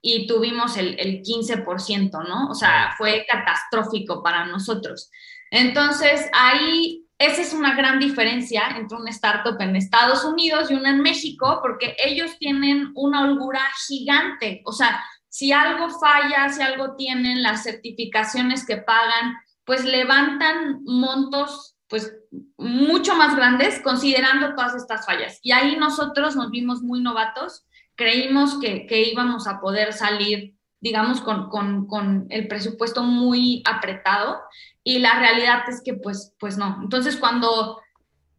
y 0.06 0.26
tuvimos 0.26 0.76
el, 0.76 1.00
el 1.00 1.22
15%, 1.22 2.28
¿no? 2.28 2.50
O 2.50 2.54
sea, 2.54 2.94
fue 2.98 3.26
catastrófico 3.26 4.22
para 4.22 4.44
nosotros. 4.44 5.10
Entonces, 5.50 6.28
ahí 6.34 7.04
esa 7.18 7.40
es 7.40 7.54
una 7.54 7.74
gran 7.74 7.98
diferencia 7.98 8.76
entre 8.76 8.98
una 8.98 9.10
startup 9.10 9.58
en 9.60 9.76
Estados 9.76 10.24
Unidos 10.24 10.70
y 10.70 10.74
una 10.74 10.90
en 10.90 11.00
México, 11.00 11.60
porque 11.62 11.96
ellos 12.04 12.36
tienen 12.38 12.92
una 12.94 13.24
holgura 13.24 13.62
gigante. 13.86 14.60
O 14.66 14.72
sea, 14.72 15.02
si 15.30 15.52
algo 15.52 15.88
falla, 15.88 16.50
si 16.50 16.60
algo 16.60 16.96
tienen, 16.96 17.42
las 17.42 17.62
certificaciones 17.62 18.66
que 18.66 18.76
pagan, 18.76 19.36
pues 19.64 19.84
levantan 19.86 20.82
montos 20.84 21.76
pues 21.88 22.12
mucho 22.58 23.14
más 23.14 23.36
grandes 23.36 23.80
considerando 23.80 24.54
todas 24.54 24.74
estas 24.74 25.06
fallas. 25.06 25.38
Y 25.42 25.52
ahí 25.52 25.76
nosotros 25.76 26.36
nos 26.36 26.50
vimos 26.50 26.82
muy 26.82 27.00
novatos, 27.00 27.64
creímos 27.96 28.58
que, 28.60 28.86
que 28.86 29.08
íbamos 29.08 29.46
a 29.46 29.60
poder 29.60 29.92
salir, 29.92 30.56
digamos, 30.80 31.20
con, 31.20 31.48
con, 31.48 31.86
con 31.86 32.26
el 32.30 32.48
presupuesto 32.48 33.02
muy 33.02 33.62
apretado 33.66 34.40
y 34.82 34.98
la 34.98 35.18
realidad 35.18 35.62
es 35.68 35.82
que 35.84 35.94
pues, 35.94 36.34
pues 36.38 36.58
no. 36.58 36.78
Entonces 36.82 37.16
cuando 37.16 37.80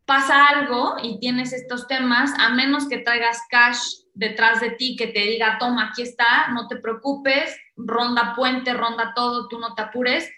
pasa 0.05 0.47
algo 0.47 0.95
y 1.01 1.19
tienes 1.19 1.51
estos 1.53 1.87
temas, 1.87 2.31
a 2.39 2.49
menos 2.49 2.87
que 2.87 2.99
traigas 2.99 3.41
cash 3.49 3.79
detrás 4.13 4.61
de 4.61 4.71
ti 4.71 4.95
que 4.95 5.07
te 5.07 5.19
diga, 5.19 5.57
toma, 5.59 5.89
aquí 5.89 6.03
está, 6.03 6.49
no 6.53 6.67
te 6.67 6.77
preocupes, 6.77 7.55
ronda 7.75 8.33
puente, 8.35 8.73
ronda 8.73 9.13
todo, 9.15 9.47
tú 9.47 9.59
no 9.59 9.73
te 9.73 9.81
apures, 9.81 10.31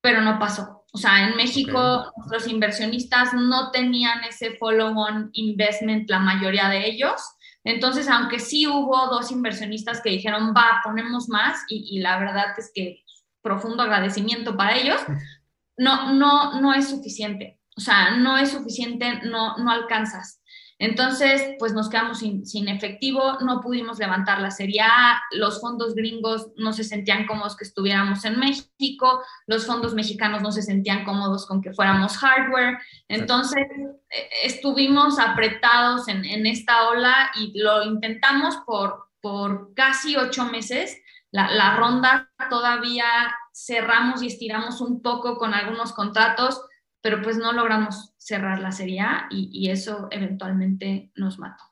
pero 0.00 0.20
no 0.20 0.38
pasó. 0.38 0.84
O 0.92 0.98
sea, 0.98 1.28
en 1.28 1.36
México 1.36 2.12
nuestros 2.16 2.46
inversionistas 2.48 3.34
no 3.34 3.70
tenían 3.70 4.24
ese 4.24 4.56
follow-on 4.56 5.30
investment, 5.32 6.08
la 6.08 6.20
mayoría 6.20 6.68
de 6.68 6.86
ellos. 6.86 7.20
Entonces, 7.66 8.08
aunque 8.08 8.38
sí 8.38 8.66
hubo 8.66 9.08
dos 9.08 9.30
inversionistas 9.32 10.00
que 10.00 10.10
dijeron, 10.10 10.54
va, 10.56 10.80
ponemos 10.84 11.28
más, 11.28 11.64
y, 11.68 11.96
y 11.96 11.98
la 11.98 12.18
verdad 12.18 12.54
es 12.56 12.70
que 12.72 13.04
profundo 13.42 13.82
agradecimiento 13.82 14.56
para 14.56 14.76
ellos, 14.76 15.00
no, 15.76 16.12
no, 16.14 16.60
no 16.60 16.72
es 16.72 16.88
suficiente. 16.88 17.60
O 17.76 17.80
sea, 17.80 18.16
no 18.16 18.38
es 18.38 18.52
suficiente, 18.52 19.20
no, 19.24 19.58
no 19.58 19.70
alcanzas. 19.70 20.40
Entonces, 20.78 21.54
pues 21.58 21.72
nos 21.72 21.88
quedamos 21.88 22.18
sin, 22.18 22.44
sin, 22.44 22.68
efectivo, 22.68 23.38
no 23.40 23.60
pudimos 23.62 23.98
levantar 23.98 24.40
la 24.40 24.50
Serie 24.50 24.82
A, 24.82 25.22
los 25.30 25.60
fondos 25.60 25.94
gringos 25.94 26.48
no 26.56 26.72
se 26.74 26.84
sentían 26.84 27.26
cómodos 27.26 27.56
que 27.56 27.64
estuviéramos 27.64 28.24
en 28.26 28.38
México, 28.38 29.22
los 29.46 29.64
fondos 29.64 29.94
mexicanos 29.94 30.42
no 30.42 30.52
se 30.52 30.62
sentían 30.62 31.04
cómodos 31.04 31.46
con 31.46 31.62
que 31.62 31.72
fuéramos 31.72 32.18
hardware. 32.18 32.78
Entonces, 33.08 33.66
e, 34.10 34.28
estuvimos 34.44 35.18
apretados 35.18 36.08
en, 36.08 36.24
en, 36.24 36.46
esta 36.46 36.88
ola 36.88 37.30
y 37.36 37.58
lo 37.58 37.82
intentamos 37.82 38.56
por, 38.66 39.06
por 39.20 39.72
casi 39.74 40.16
ocho 40.16 40.44
meses 40.44 40.96
la, 41.36 41.76
ronda 41.76 42.30
todavía 42.48 43.04
cerramos 43.52 44.22
y 44.22 44.28
estiramos 44.28 44.80
un 44.80 45.02
poco 45.02 45.36
con 45.36 45.54
algunos 45.54 45.92
contratos, 45.92 46.62
pero 47.06 47.22
pues 47.22 47.36
no 47.36 47.52
logramos 47.52 48.14
cerrar 48.16 48.58
la 48.58 48.72
serie 48.72 48.98
A 48.98 49.28
y, 49.30 49.70
eso 49.70 50.08
eventualmente 50.10 51.12
nos 51.14 51.38
mató. 51.38 51.62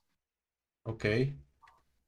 Ok. 0.85 1.05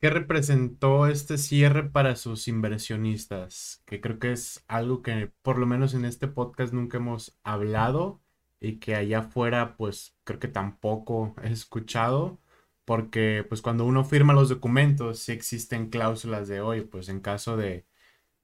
¿Qué 0.00 0.10
representó 0.10 1.08
este 1.08 1.36
cierre 1.36 1.90
para 1.90 2.14
sus 2.14 2.46
inversionistas? 2.46 3.82
Que 3.84 4.00
creo 4.00 4.20
que 4.20 4.30
es 4.30 4.64
algo 4.68 5.02
que 5.02 5.32
por 5.42 5.58
lo 5.58 5.66
menos 5.66 5.92
en 5.94 6.04
este 6.04 6.28
podcast 6.28 6.72
nunca 6.72 6.98
hemos 6.98 7.36
hablado 7.42 8.22
y 8.60 8.78
que 8.78 8.94
allá 8.94 9.18
afuera 9.18 9.76
pues 9.76 10.16
creo 10.22 10.38
que 10.38 10.46
tampoco 10.46 11.34
he 11.42 11.50
escuchado 11.50 12.40
porque 12.84 13.44
pues 13.48 13.60
cuando 13.60 13.84
uno 13.86 14.04
firma 14.04 14.34
los 14.34 14.50
documentos 14.50 15.18
sí 15.18 15.32
existen 15.32 15.90
cláusulas 15.90 16.46
de 16.46 16.60
hoy, 16.60 16.82
pues 16.82 17.08
en 17.08 17.18
caso 17.18 17.56
de 17.56 17.88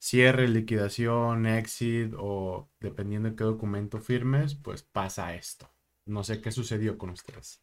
cierre, 0.02 0.48
liquidación, 0.48 1.46
exit 1.46 2.12
o 2.18 2.68
dependiendo 2.80 3.30
de 3.30 3.36
qué 3.36 3.44
documento 3.44 4.00
firmes, 4.00 4.56
pues 4.56 4.82
pasa 4.82 5.34
esto. 5.34 5.70
No 6.06 6.24
sé 6.24 6.40
qué 6.40 6.50
sucedió 6.50 6.98
con 6.98 7.10
ustedes. 7.10 7.62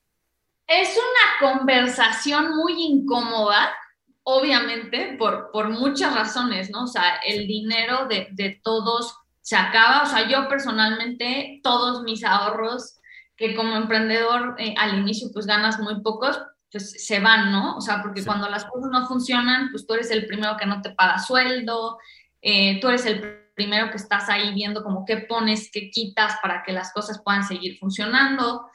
Es 0.65 0.97
una 0.97 1.57
conversación 1.57 2.55
muy 2.55 2.81
incómoda, 2.81 3.75
obviamente, 4.23 5.17
por, 5.19 5.51
por 5.51 5.69
muchas 5.69 6.15
razones, 6.15 6.69
¿no? 6.69 6.85
O 6.85 6.87
sea, 6.87 7.17
el 7.25 7.45
dinero 7.45 8.07
de, 8.07 8.29
de 8.31 8.61
todos 8.63 9.17
se 9.41 9.57
acaba, 9.57 10.03
o 10.03 10.05
sea, 10.05 10.29
yo 10.29 10.47
personalmente, 10.47 11.59
todos 11.61 12.03
mis 12.03 12.23
ahorros 12.23 13.01
que 13.35 13.53
como 13.53 13.75
emprendedor 13.75 14.55
eh, 14.59 14.75
al 14.77 14.99
inicio 14.99 15.29
pues 15.33 15.45
ganas 15.45 15.79
muy 15.79 16.01
pocos, 16.01 16.39
pues 16.71 17.05
se 17.05 17.19
van, 17.19 17.51
¿no? 17.51 17.77
O 17.77 17.81
sea, 17.81 18.01
porque 18.01 18.23
cuando 18.23 18.47
las 18.47 18.65
cosas 18.65 18.91
no 18.91 19.07
funcionan, 19.07 19.71
pues 19.71 19.87
tú 19.87 19.93
eres 19.95 20.11
el 20.11 20.25
primero 20.25 20.55
que 20.57 20.65
no 20.65 20.81
te 20.81 20.91
paga 20.91 21.17
sueldo, 21.17 21.97
eh, 22.41 22.79
tú 22.79 22.87
eres 22.89 23.05
el 23.05 23.51
primero 23.55 23.91
que 23.91 23.97
estás 23.97 24.29
ahí 24.29 24.53
viendo 24.53 24.83
como 24.83 25.05
qué 25.05 25.17
pones, 25.17 25.69
qué 25.71 25.89
quitas 25.89 26.37
para 26.41 26.63
que 26.63 26.71
las 26.71 26.93
cosas 26.93 27.21
puedan 27.23 27.43
seguir 27.43 27.77
funcionando. 27.77 28.69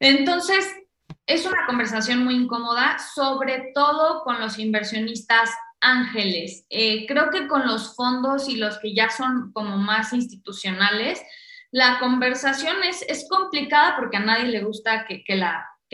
Entonces, 0.00 0.68
es 1.26 1.46
una 1.46 1.66
conversación 1.66 2.24
muy 2.24 2.34
incómoda, 2.34 2.98
sobre 2.98 3.72
todo 3.74 4.22
con 4.24 4.40
los 4.40 4.58
inversionistas 4.58 5.50
ángeles. 5.80 6.66
Eh, 6.70 7.06
creo 7.06 7.30
que 7.30 7.46
con 7.46 7.66
los 7.66 7.94
fondos 7.94 8.48
y 8.48 8.56
los 8.56 8.78
que 8.78 8.94
ya 8.94 9.10
son 9.10 9.52
como 9.52 9.76
más 9.76 10.12
institucionales, 10.12 11.22
la 11.70 11.98
conversación 11.98 12.82
es, 12.84 13.02
es 13.08 13.28
complicada 13.28 13.96
porque 13.96 14.16
a 14.16 14.20
nadie 14.20 14.46
le 14.46 14.62
gusta 14.62 15.06
que, 15.06 15.24
que, 15.24 15.42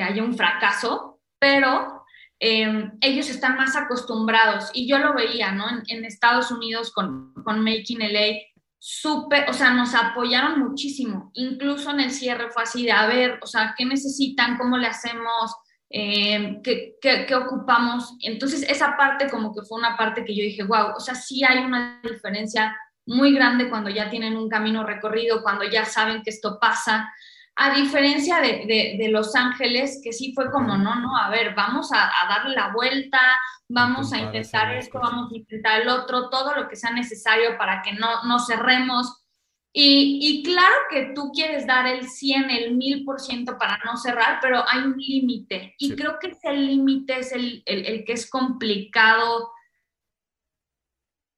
haya 0.02 0.22
un 0.22 0.34
fracaso, 0.34 1.20
pero 1.38 1.99
em, 2.40 2.90
ellos 3.00 3.28
están 3.30 3.56
más 3.56 3.76
acostumbrados 3.76 4.70
y 4.72 4.88
yo 4.88 4.98
lo 4.98 5.14
veía, 5.14 5.52
¿no? 5.52 5.66
En, 5.86 6.04
Estados 6.04 6.50
Unidos 6.50 6.90
con, 6.92 7.32
con 7.44 7.62
Making 7.62 8.00
LA, 8.00 8.38
súper, 8.78 9.48
o 9.48 9.52
sea, 9.52 9.72
nos 9.74 9.94
apoyaron 9.94 10.58
muchísimo, 10.60 11.30
incluso 11.34 11.90
en 11.90 12.00
el 12.00 12.10
cierre 12.10 12.50
fue 12.50 12.62
así 12.62 12.84
de, 12.84 12.92
a 12.92 13.06
ver, 13.06 13.38
o 13.42 13.46
sea, 13.46 13.74
¿qué 13.76 13.84
necesitan? 13.84 14.56
¿Cómo 14.56 14.78
le 14.78 14.86
hacemos? 14.86 15.54
Em, 15.90 16.62
¿qué, 16.62 16.96
qué, 17.00 17.26
qué, 17.26 17.34
ocupamos? 17.34 18.16
Entonces, 18.22 18.62
esa 18.62 18.96
parte 18.96 19.28
como 19.28 19.54
que 19.54 19.62
fue 19.62 19.78
una 19.78 19.96
parte 19.96 20.24
que 20.24 20.34
yo 20.34 20.42
dije, 20.42 20.62
wow, 20.62 20.94
o 20.96 21.00
sea, 21.00 21.14
sí 21.14 21.44
hay 21.44 21.58
una 21.58 22.00
diferencia 22.02 22.76
muy 23.06 23.34
grande 23.34 23.68
cuando 23.68 23.90
ya 23.90 24.08
tienen 24.08 24.36
un 24.36 24.48
camino 24.48 24.84
recorrido, 24.84 25.42
cuando 25.42 25.64
ya 25.64 25.84
saben 25.84 26.22
que 26.22 26.30
esto 26.30 26.58
pasa, 26.60 27.12
a 27.62 27.74
diferencia 27.74 28.40
de, 28.40 29.06
Los 29.10 29.36
Ángeles, 29.36 30.00
que 30.02 30.14
sí 30.14 30.32
fue 30.34 30.50
como, 30.50 30.78
no, 30.78 30.94
no, 30.94 31.14
a 31.14 31.28
ver, 31.28 31.54
vamos 31.54 31.90
a, 31.92 32.10
darle 32.26 32.56
la 32.56 32.72
vuelta, 32.72 33.20
vamos 33.68 34.14
a 34.14 34.18
intentar 34.18 34.74
esto, 34.76 34.98
vamos 34.98 35.30
a 35.30 35.36
intentar 35.36 35.82
el 35.82 35.88
otro, 35.90 36.30
todo 36.30 36.54
lo 36.54 36.68
que 36.68 36.76
sea 36.76 36.90
necesario 36.90 37.58
para 37.58 37.82
que 37.82 37.92
no, 37.92 38.22
no 38.24 38.38
cerremos. 38.38 39.26
Y, 39.74 40.42
claro 40.42 40.74
que 40.88 41.12
tú 41.14 41.32
quieres 41.32 41.66
dar 41.66 41.86
el 41.86 42.08
100, 42.08 42.48
el 42.48 42.78
1000% 42.78 43.58
para 43.58 43.78
no 43.84 43.98
cerrar, 43.98 44.38
pero 44.40 44.64
hay 44.66 44.78
un 44.78 44.96
límite. 44.96 45.74
Y 45.78 45.94
creo 45.94 46.18
que 46.18 46.28
ese 46.28 46.54
límite 46.54 47.18
es 47.18 47.32
el, 47.32 47.62
el, 47.66 48.04
que 48.06 48.14
es 48.14 48.30
complicado 48.30 49.50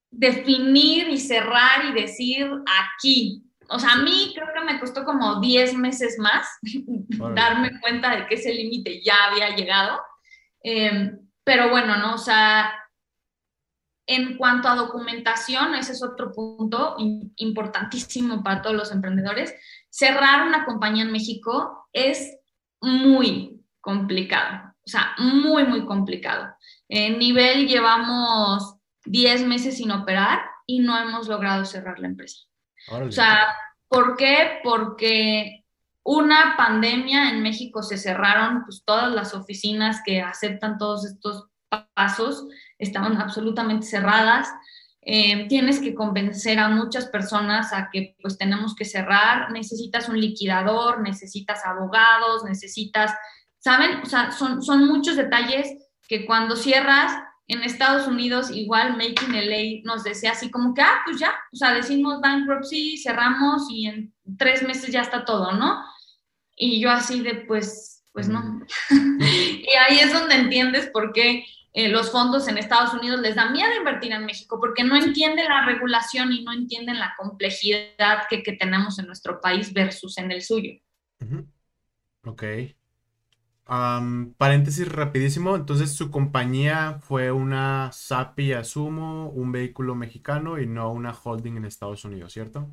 definir 0.09 1.09
y 1.09 1.19
cerrar 1.19 1.85
y 1.87 2.01
decir 2.01 2.49
aquí. 2.81 3.43
O 3.73 3.79
sea, 3.79 3.93
a 3.95 3.97
mí 3.97 4.33
creo 4.35 4.49
que 4.55 4.65
me 4.65 4.79
costó 4.79 5.05
como 5.05 5.41
10 5.41 5.75
meses 5.75 6.19
más 6.19 6.47
darme 7.35 7.81
cuenta 7.81 8.15
de 8.15 8.27
que 8.27 8.35
ese 8.35 8.53
límite 8.53 9.03
ya 9.03 9.15
había 9.31 9.57
llegado. 9.57 10.01
Em, 10.63 11.19
pero 11.43 11.71
bueno, 11.71 11.97
¿no? 11.97 12.15
O 12.15 12.19
sea, 12.19 12.73
en 14.07 14.37
cuanto 14.37 14.69
a 14.69 14.77
documentación, 14.77 15.75
ese 15.75 15.93
es 15.93 16.03
otro 16.03 16.33
punto 16.33 16.97
importantísimo 17.37 18.43
para 18.43 18.63
todos 18.63 18.77
los 18.77 18.93
emprendedores. 18.93 19.55
Cerrar 19.89 20.47
una 20.47 20.65
compañía 20.65 21.05
en 21.05 21.13
México 21.13 21.89
es 21.93 22.37
muy 22.81 23.61
complicado, 23.81 24.75
o 24.85 24.89
sea, 24.89 25.15
muy, 25.19 25.65
muy 25.65 25.87
complicado. 25.87 26.55
En 26.89 27.19
nivel 27.19 27.69
llevamos 27.69 28.77
10 29.05 29.47
meses 29.47 29.77
sin 29.77 29.91
operar 29.91 30.41
y 30.67 30.81
no 30.81 30.99
hemos 30.99 31.29
logrado 31.29 31.65
cerrar 31.65 31.99
la 31.99 32.09
empresa. 32.09 32.39
O 32.89 33.13
sea, 33.13 33.55
¿por 33.89 34.17
qué? 34.17 34.61
Porque 34.63 35.65
una 36.05 36.57
pandemia 36.57 37.31
en 37.31 37.43
México 37.43 37.83
se 37.83 37.97
cerraron 37.97 38.65
pues, 38.65 38.83
todas 38.85 39.13
las 39.13 39.35
oficinas 39.35 40.01
que 40.05 40.21
aceptan 40.21 40.79
todos 40.79 41.07
estos 41.07 41.47
pasos 41.95 42.45
estaban 42.79 43.21
absolutamente 43.21 43.87
cerradas. 43.87 44.49
Eh, 45.05 45.49
tienes 45.49 45.81
que 45.81 45.95
convencer 45.95 46.59
a 46.59 46.69
muchas 46.69 47.07
personas 47.07 47.73
a 47.73 47.89
que 47.91 48.17
pues 48.23 48.39
tenemos 48.39 48.77
que 48.77 48.85
cerrar, 48.85 49.51
necesitas 49.51 50.09
un 50.09 50.21
liquidador, 50.21 51.01
necesitas 51.01 51.65
abogados, 51.65 52.45
necesitas, 52.45 53.13
¿saben? 53.59 54.01
O 54.03 54.07
sea, 54.07 54.31
son, 54.31 54.63
son 54.63 54.87
muchos 54.87 55.17
detalles 55.17 55.73
que 56.07 56.25
cuando 56.25 56.55
cierras 56.55 57.13
en 57.49 57.63
Estados 57.63 58.07
Unidos, 58.07 58.51
igual 58.51 58.97
Making 58.97 59.33
LA 59.33 59.83
nos 59.85 60.05
decía 60.05 60.33
así 60.33 60.51
como 60.51 60.75
que, 60.75 60.83
ah, 60.83 61.03
pues 61.05 61.19
ya, 61.19 61.35
o 61.53 61.57
sea, 61.57 61.75
decimos 61.75 62.21
bankruptcy, 62.21 62.97
cerramos 62.99 63.63
y 63.71 63.87
en 63.87 64.15
tres 64.39 64.63
meses 64.63 64.91
ya 64.91 65.03
está 65.03 65.25
todo, 65.25 65.53
¿no? 65.53 65.83
Y 66.57 66.81
yo 66.81 66.91
así 66.91 67.21
de, 67.21 67.35
pues, 67.35 68.05
pues 68.13 68.29
no. 68.29 68.61
y 68.91 69.69
ahí 69.89 69.99
es 69.99 70.13
donde 70.13 70.37
entiendes 70.37 70.89
por 70.91 71.13
qué 71.13 71.45
eh, 71.75 71.89
los 71.89 72.11
fondos 72.11 72.49
en 72.49 72.59
Estados 72.59 72.93
Unidos 72.93 73.21
les 73.21 73.35
da 73.35 73.51
miedo 73.51 73.75
invertir 73.77 74.13
en 74.13 74.27
México 74.27 74.61
porque 74.61 74.85
no 74.85 74.95
entienden 74.95 75.47
la 75.47 75.65
regulación 75.65 76.31
y 76.33 76.45
no 76.45 76.53
entienden 76.53 76.99
la 76.99 77.15
complejidad 77.17 78.25
que, 78.29 78.43
tenemos 78.59 78.99
en 78.99 79.07
nuestro 79.07 79.41
país 79.41 79.73
versus 79.73 80.19
en 80.19 80.31
el 80.31 80.43
suyo. 80.43 80.75
Ok. 82.25 82.45
Paréntesis 84.37 84.87
rapidísimo, 84.91 85.57
entonces 85.57 85.95
su 85.95 86.11
compañía 86.11 86.99
fue 87.01 87.33
una 87.33 87.91
SAPI 87.93 88.53
Asumo, 88.55 89.31
un 89.31 89.51
vehículo 89.51 89.95
mexicano 89.95 90.59
y 90.59 90.67
no 90.67 90.91
una 90.91 91.13
holding 91.13 91.57
en 91.57 91.65
Estados 91.65 92.05
Unidos, 92.05 92.33
¿cierto? 92.33 92.69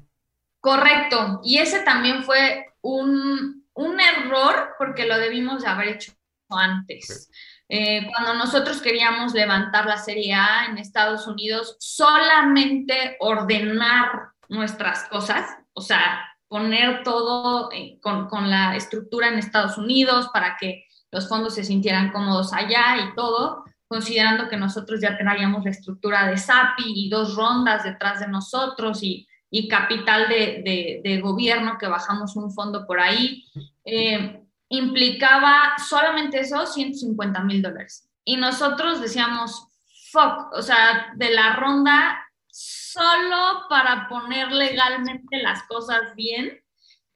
Correcto, 0.60 1.40
y 1.44 1.60
ese 1.60 1.84
también 1.84 2.24
fue 2.24 2.66
un, 2.82 3.64
error 3.76 4.76
porque 4.78 5.06
lo 5.06 5.18
debimos 5.18 5.62
de 5.62 5.70
haber 5.70 5.88
hecho 5.90 6.12
antes. 6.50 7.32
Eh, 7.70 8.06
cuando 8.08 8.34
nosotros 8.34 8.82
queríamos 8.82 9.34
levantar 9.34 9.86
la 9.86 9.98
Serie 9.98 10.34
A 10.34 10.66
en 10.66 10.78
Estados 10.78 11.28
Unidos, 11.28 11.78
solamente 11.80 13.16
ordenar 13.20 14.32
nuestras 14.50 15.04
cosas, 15.06 15.46
o 15.74 15.82
sea, 15.82 16.26
poner 16.50 17.04
todo 17.04 17.72
eh, 17.72 18.00
con, 18.02 18.28
con, 18.28 18.50
la 18.50 18.76
estructura 18.76 19.28
en 19.28 19.38
Estados 19.38 19.78
Unidos 19.78 20.30
para 20.34 20.58
que 20.60 20.89
los 21.12 21.28
fondos 21.28 21.56
se 21.56 21.64
sintieran 21.64 22.12
cómodos 22.12 22.54
allá 22.54 22.98
y 22.98 23.16
todo, 23.16 23.64
considerando 23.88 24.48
que 24.48 24.58
nosotros 24.58 25.02
ya 25.02 25.18
teníamos 25.18 25.64
la 25.64 25.72
estructura 25.72 26.28
de 26.28 26.38
SAPI 26.38 26.84
y 26.86 27.10
dos 27.10 27.36
rondas 27.36 27.84
detrás 27.84 28.20
de 28.20 28.28
nosotros 28.28 29.02
y, 29.02 29.28
y 29.50 29.68
capital 29.68 30.30
de, 30.30 31.02
de, 31.04 31.22
gobierno 31.22 31.78
que 31.80 31.88
bajamos 31.88 32.36
un 32.36 32.52
fondo 32.52 32.86
por 32.86 33.00
ahí. 33.00 33.44
Eh, 33.84 34.44
implicaba 34.70 35.74
solamente 35.90 36.40
eso, 36.40 36.66
150 36.66 37.44
mil 37.44 37.62
dólares. 37.62 38.08
Y 38.24 38.38
nosotros 38.38 39.02
decíamos, 39.02 39.68
fuck, 40.12 40.54
o 40.54 40.62
sea, 40.62 41.12
de 41.16 41.32
la 41.32 41.56
ronda 41.56 42.24
solo 42.48 43.64
para 43.70 44.08
poner 44.08 44.52
legalmente 44.52 45.42
las 45.42 45.64
cosas 45.64 46.16
bien. 46.16 46.62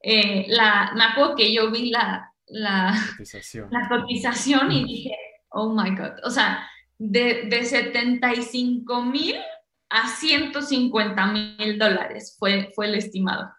Eh, 0.01 0.45
la, 0.49 0.91
me 0.95 1.03
acuerdo 1.03 1.35
que 1.35 1.53
yo 1.53 1.69
vi 1.69 1.91
la, 1.91 2.32
la, 2.47 2.93
cotización. 3.17 3.69
la 3.71 3.89
cotización 3.89 4.71
y 4.71 4.83
dije, 4.85 5.17
oh 5.49 5.73
my 5.73 5.91
God, 5.95 6.13
o 6.23 6.29
sea, 6.29 6.67
de, 6.97 7.47
de 7.49 7.65
75 7.65 9.01
mil 9.03 9.35
a 9.89 10.07
150 10.07 11.27
mil 11.27 11.77
dólares 11.77 12.35
fue, 12.39 12.71
fue 12.75 12.87
el 12.87 12.95
estimado. 12.95 13.51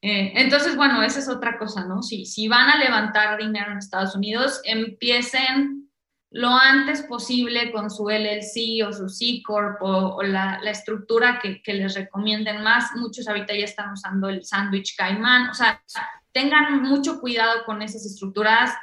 Eh, 0.00 0.32
entonces, 0.34 0.74
bueno, 0.74 1.02
esa 1.02 1.20
es 1.20 1.28
otra 1.28 1.58
cosa, 1.58 1.84
¿no? 1.86 2.02
Si, 2.02 2.24
si 2.24 2.48
van 2.48 2.68
a 2.68 2.78
levantar 2.78 3.38
dinero 3.38 3.70
en 3.70 3.78
Estados 3.78 4.16
Unidos, 4.16 4.60
empiecen 4.64 5.90
lo 6.30 6.48
antes 6.48 7.02
posible 7.02 7.70
con 7.72 7.90
su 7.90 8.08
LLC 8.08 8.84
o 8.86 8.92
su 8.92 9.08
C 9.08 9.42
Corp 9.44 9.82
o, 9.82 10.22
la, 10.22 10.58
la, 10.62 10.70
estructura 10.70 11.38
que, 11.40 11.62
que, 11.62 11.74
les 11.74 11.94
recomienden 11.94 12.62
más. 12.62 12.92
Muchos 12.96 13.28
ahorita 13.28 13.54
ya 13.54 13.66
están 13.66 13.92
usando 13.92 14.30
el 14.30 14.42
Sandwich 14.44 14.96
Caimán. 14.96 15.50
O 15.50 15.54
sea, 15.54 15.82
tengan 16.32 16.82
mucho 16.82 17.20
cuidado 17.20 17.64
con 17.64 17.82
esas 17.82 18.04
estructuras 18.04 18.74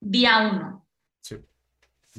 día 0.00 0.50
uno. 0.52 0.86
Sí, 1.20 1.36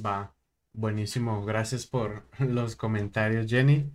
va. 0.04 0.34
Buenísimo. 0.72 1.44
Gracias 1.44 1.86
por 1.86 2.26
los 2.38 2.76
comentarios, 2.76 3.46
Jenny. 3.48 3.90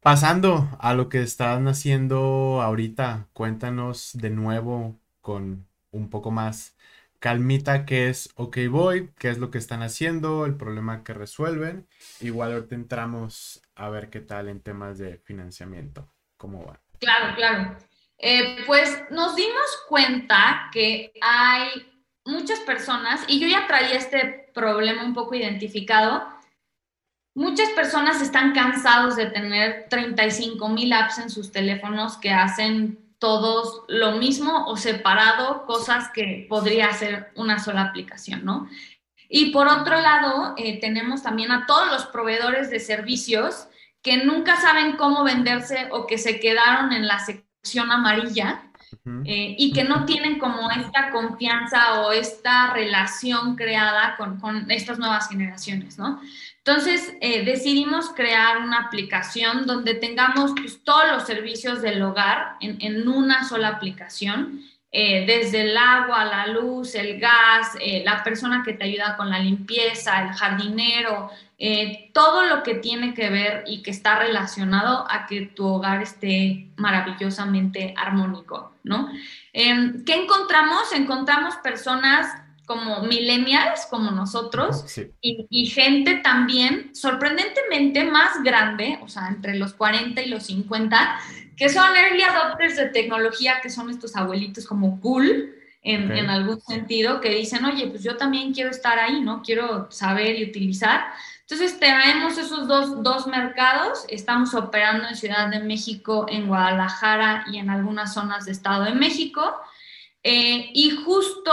Pasando 0.00 0.68
a 0.80 0.94
lo 0.94 1.08
que 1.08 1.22
están 1.22 1.68
haciendo 1.68 2.60
ahorita, 2.62 3.28
cuéntanos 3.32 4.10
de 4.14 4.30
nuevo 4.30 4.98
con 5.20 5.66
un 5.90 6.10
poco 6.10 6.30
más 6.30 6.76
calmita 7.18 7.84
qué 7.84 8.08
es 8.08 8.30
OK 8.36 8.58
Boy, 8.70 9.10
qué 9.18 9.28
es 9.28 9.38
lo 9.38 9.50
que 9.50 9.58
están 9.58 9.82
haciendo, 9.82 10.46
el 10.46 10.56
problema 10.56 11.02
que 11.02 11.14
resuelven. 11.14 11.86
Igual 12.20 12.52
ahorita 12.52 12.74
entramos 12.74 13.62
a 13.74 13.88
ver 13.88 14.08
qué 14.10 14.20
tal 14.20 14.48
en 14.48 14.60
temas 14.60 14.98
de 14.98 15.18
financiamiento, 15.18 16.08
cómo 16.36 16.64
va. 16.64 16.80
Claro, 17.00 17.34
claro. 17.34 17.76
Eh, 18.18 18.64
pues 18.66 19.02
nos 19.10 19.36
dimos 19.36 19.84
cuenta 19.88 20.68
que 20.72 21.12
hay 21.20 21.86
muchas 22.24 22.60
personas, 22.60 23.24
y 23.28 23.38
yo 23.40 23.46
ya 23.46 23.66
traía 23.66 23.94
este 23.94 24.50
problema 24.52 25.04
un 25.04 25.14
poco 25.14 25.34
identificado, 25.34 26.38
Muchas 27.38 27.68
personas 27.70 28.20
están 28.20 28.52
cansados 28.52 29.14
de 29.14 29.26
tener 29.26 29.86
35 29.90 30.68
mil 30.70 30.92
apps 30.92 31.18
en 31.18 31.30
sus 31.30 31.52
teléfonos 31.52 32.16
que 32.16 32.32
hacen 32.32 32.98
todos 33.20 33.84
lo 33.86 34.16
mismo 34.16 34.66
o 34.66 34.76
separado, 34.76 35.64
cosas 35.64 36.10
que 36.12 36.46
podría 36.48 36.88
hacer 36.88 37.30
una 37.36 37.60
sola 37.60 37.82
aplicación, 37.82 38.44
¿no? 38.44 38.68
Y 39.28 39.52
por 39.52 39.68
otro 39.68 40.00
lado, 40.00 40.54
eh, 40.56 40.80
tenemos 40.80 41.22
también 41.22 41.52
a 41.52 41.64
todos 41.66 41.86
los 41.92 42.06
proveedores 42.06 42.70
de 42.70 42.80
servicios 42.80 43.68
que 44.02 44.24
nunca 44.24 44.56
saben 44.56 44.96
cómo 44.96 45.22
venderse 45.22 45.86
o 45.92 46.08
que 46.08 46.18
se 46.18 46.40
quedaron 46.40 46.92
en 46.92 47.06
la 47.06 47.20
sección 47.20 47.47
amarilla 47.76 48.62
eh, 49.24 49.54
y 49.58 49.72
que 49.72 49.84
no 49.84 50.04
tienen 50.04 50.38
como 50.38 50.70
esta 50.70 51.10
confianza 51.10 52.00
o 52.00 52.12
esta 52.12 52.72
relación 52.72 53.56
creada 53.56 54.16
con, 54.16 54.38
con 54.40 54.70
estas 54.70 54.98
nuevas 54.98 55.28
generaciones, 55.28 55.98
¿no? 55.98 56.20
Entonces, 56.68 57.14
eh, 57.22 57.46
decidimos 57.46 58.10
crear 58.10 58.58
una 58.58 58.80
aplicación 58.80 59.66
donde 59.66 59.94
tengamos 59.94 60.52
pues, 60.54 60.84
todos 60.84 61.04
los 61.10 61.26
servicios 61.26 61.80
del 61.80 62.02
hogar 62.02 62.56
en, 62.60 63.08
una 63.08 63.48
sola 63.48 63.68
aplicación, 63.68 64.60
eh, 64.90 65.26
desde 65.26 65.62
el 65.62 65.76
agua, 65.76 66.24
la 66.24 66.46
luz, 66.46 66.94
el 66.94 67.20
gas, 67.20 67.76
eh, 67.80 68.02
la 68.04 68.22
persona 68.22 68.62
que 68.64 68.72
te 68.72 68.84
ayuda 68.84 69.16
con 69.16 69.30
la 69.30 69.38
limpieza, 69.38 70.22
el 70.22 70.34
jardinero, 70.34 71.30
todo 72.12 72.44
lo 72.44 72.62
que 72.62 72.76
tiene 72.76 73.14
que 73.14 73.30
ver 73.30 73.64
y 73.66 73.82
que 73.82 73.90
está 73.90 74.16
relacionado 74.16 75.04
a 75.10 75.26
que 75.26 75.46
tu 75.46 75.66
hogar 75.66 76.00
esté 76.00 76.68
maravillosamente 76.76 77.94
armónico, 77.96 78.74
¿no? 78.84 79.10
Em, 79.52 80.04
¿Qué 80.04 80.14
encontramos? 80.14 80.92
Encontramos 80.92 81.56
personas 81.56 82.28
como 82.68 83.00
millennials 83.00 83.86
como 83.86 84.10
nosotros 84.10 84.84
y, 85.22 85.66
gente 85.66 86.16
también 86.16 86.94
sorprendentemente 86.94 88.04
más 88.04 88.42
grande, 88.44 88.98
o 89.02 89.08
sea, 89.08 89.28
entre 89.28 89.56
los 89.56 89.72
40 89.72 90.20
y 90.20 90.28
los 90.28 90.44
50, 90.44 91.18
que 91.58 91.68
son 91.68 91.94
early 91.96 92.22
adopters 92.22 92.76
de 92.76 92.86
tecnología, 92.86 93.60
que 93.60 93.68
son 93.68 93.90
estos 93.90 94.14
abuelitos 94.14 94.64
como 94.64 95.00
cool 95.00 95.54
en, 95.82 96.12
en 96.12 96.30
algún 96.30 96.60
sentido, 96.60 97.20
que 97.20 97.30
dicen, 97.30 97.64
oye, 97.64 97.88
pues 97.88 98.04
yo 98.04 98.16
también 98.16 98.54
quiero 98.54 98.70
estar 98.70 98.98
ahí, 98.98 99.20
¿no? 99.20 99.42
Quiero 99.42 99.90
saber 99.90 100.38
y 100.38 100.44
utilizar. 100.44 101.06
Entonces, 101.40 101.80
traemos 101.80 102.38
esos 102.38 102.68
dos, 102.68 103.02
dos 103.02 103.26
mercados. 103.26 104.04
Estamos 104.08 104.54
operando 104.54 105.08
en 105.08 105.16
Ciudad 105.16 105.48
de 105.48 105.60
México, 105.60 106.26
en 106.28 106.46
Guadalajara 106.46 107.44
y 107.50 107.58
en 107.58 107.70
algunas 107.70 108.14
zonas 108.14 108.44
de 108.44 108.52
Estado 108.52 108.84
de 108.84 108.94
México. 108.94 109.56
Eh, 110.22 110.70
y 110.74 110.90
justo 110.90 111.52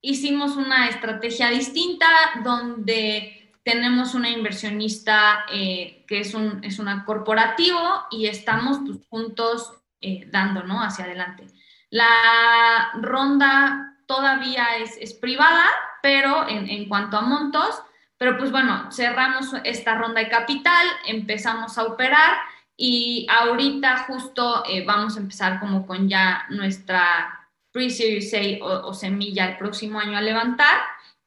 hicimos 0.00 0.56
una 0.56 0.88
estrategia 0.88 1.48
distinta 1.48 2.06
donde 2.44 3.41
tenemos 3.64 4.14
una 4.14 4.28
inversionista 4.28 5.44
eh, 5.52 6.04
que 6.08 6.20
es 6.20 6.34
un 6.34 6.62
es 6.64 6.78
una 6.78 7.04
corporativo 7.04 7.78
y 8.10 8.26
estamos 8.26 8.78
pues, 8.84 8.98
juntos 9.08 9.72
eh, 10.00 10.26
dando 10.30 10.62
¿no? 10.64 10.82
hacia 10.82 11.04
adelante. 11.04 11.46
La 11.90 12.90
ronda 13.00 13.96
todavía 14.06 14.76
es, 14.78 14.96
es 14.98 15.14
privada, 15.14 15.66
pero 16.02 16.48
en, 16.48 16.68
en 16.68 16.88
cuanto 16.88 17.16
a 17.16 17.20
montos, 17.20 17.82
pero 18.16 18.38
pues 18.38 18.50
bueno, 18.50 18.90
cerramos 18.90 19.52
esta 19.64 19.96
ronda 19.96 20.20
de 20.20 20.28
capital, 20.28 20.86
empezamos 21.06 21.76
a 21.78 21.84
operar 21.84 22.38
y 22.76 23.26
ahorita 23.30 23.98
justo 24.08 24.64
eh, 24.68 24.84
vamos 24.84 25.16
a 25.16 25.20
empezar 25.20 25.60
como 25.60 25.86
con 25.86 26.08
ya 26.08 26.46
nuestra 26.50 27.48
pre-series 27.70 28.34
A 28.34 28.64
o, 28.64 28.92
semilla 28.94 29.46
el 29.46 29.56
próximo 29.56 29.98
año 29.98 30.18
a 30.18 30.20
levantar. 30.20 30.78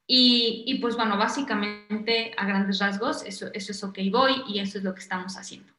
Y, 0.06 0.64
y, 0.66 0.78
pues 0.78 0.96
bueno, 0.96 1.18
básicamente 1.18 2.32
a 2.36 2.46
grandes 2.46 2.78
rasgos, 2.78 3.24
eso, 3.24 3.46
eso 3.52 3.72
es 3.72 3.82
OK 3.82 3.98
Voy 4.12 4.42
y 4.46 4.60
eso 4.60 4.78
es 4.78 4.84
lo 4.84 4.94
que 4.94 5.00
estamos 5.00 5.36
haciendo. 5.36 5.72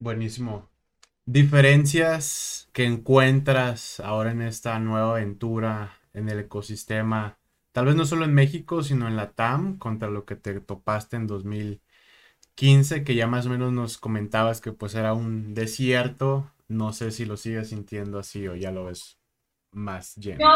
Buenísimo. 0.00 0.68
Diferencias 1.24 2.68
que 2.72 2.84
encuentras 2.84 4.00
ahora 4.00 4.32
en 4.32 4.42
esta 4.42 4.78
nueva 4.78 5.12
aventura 5.12 5.98
en 6.12 6.28
el 6.28 6.40
ecosistema 6.40 7.38
tal 7.76 7.84
vez 7.84 7.94
no 7.94 8.06
solo 8.06 8.24
en 8.24 8.32
México, 8.32 8.82
sino 8.82 9.06
en 9.06 9.16
la 9.16 9.32
TAM, 9.32 9.76
contra 9.76 10.08
lo 10.08 10.24
que 10.24 10.34
te 10.34 10.60
topaste 10.60 11.16
en 11.16 11.26
2015, 11.26 13.04
que 13.04 13.14
ya 13.14 13.26
más 13.26 13.44
o 13.44 13.50
menos 13.50 13.70
nos 13.70 13.98
comentabas 13.98 14.62
que 14.62 14.72
pues 14.72 14.94
era 14.94 15.12
un 15.12 15.52
desierto. 15.52 16.50
No 16.68 16.94
sé 16.94 17.10
si 17.10 17.26
lo 17.26 17.36
sigues 17.36 17.68
sintiendo 17.68 18.18
así 18.18 18.48
o 18.48 18.54
ya 18.56 18.70
lo 18.70 18.86
ves 18.86 19.18
más 19.72 20.16
lleno. 20.16 20.40
Yo, 20.40 20.48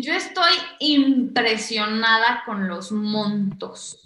yo 0.00 0.14
estoy 0.14 0.52
impresionada 0.78 2.42
con 2.46 2.68
los 2.68 2.92
montos. 2.92 3.98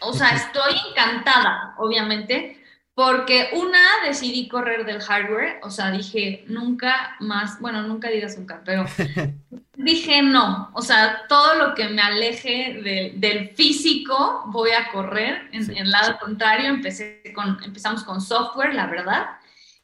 O 0.00 0.12
sea, 0.12 0.30
estoy 0.30 0.74
encantada, 0.90 1.74
obviamente, 1.78 2.62
porque 2.94 3.50
una, 3.54 3.80
decidí 4.04 4.48
correr 4.48 4.84
del 4.84 5.00
hardware, 5.00 5.60
o 5.62 5.70
sea, 5.70 5.90
dije, 5.90 6.44
nunca 6.48 7.16
más, 7.20 7.58
bueno, 7.60 7.82
nunca 7.82 8.10
digas 8.10 8.36
nunca, 8.36 8.62
pero 8.64 8.84
dije 9.76 10.22
no, 10.22 10.70
o 10.74 10.82
sea, 10.82 11.22
todo 11.28 11.54
lo 11.54 11.74
que 11.74 11.88
me 11.88 12.02
aleje 12.02 13.12
del 13.16 13.50
físico 13.50 14.42
voy 14.48 14.72
a 14.72 14.90
correr, 14.90 15.48
en, 15.52 15.74
el 15.74 15.90
lado 15.90 16.18
contrario, 16.18 16.68
empecé 16.68 17.22
con, 17.34 17.58
empezamos 17.64 18.04
con 18.04 18.20
software, 18.20 18.74
la 18.74 18.86
verdad, 18.88 19.26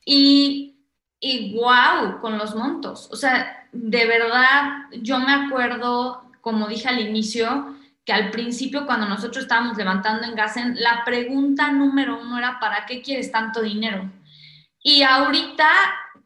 y, 0.04 0.84
y 1.18 1.54
wow, 1.54 2.20
con 2.20 2.36
los 2.36 2.54
montos, 2.54 3.08
o 3.10 3.16
sea, 3.16 3.67
de 3.72 4.06
verdad, 4.06 4.86
yo 5.02 5.18
me 5.18 5.32
acuerdo, 5.32 6.30
como 6.40 6.68
dije 6.68 6.88
al 6.88 7.00
inicio, 7.00 7.76
que 8.04 8.12
al 8.12 8.30
principio 8.30 8.86
cuando 8.86 9.06
nosotros 9.06 9.44
estábamos 9.44 9.76
levantando 9.76 10.24
en 10.24 10.34
Gasen, 10.34 10.76
la 10.80 11.04
pregunta 11.04 11.70
número 11.72 12.20
uno 12.20 12.38
era, 12.38 12.58
¿para 12.58 12.86
qué 12.86 13.02
quieres 13.02 13.30
tanto 13.30 13.60
dinero? 13.60 14.10
Y 14.82 15.02
ahorita, 15.02 15.68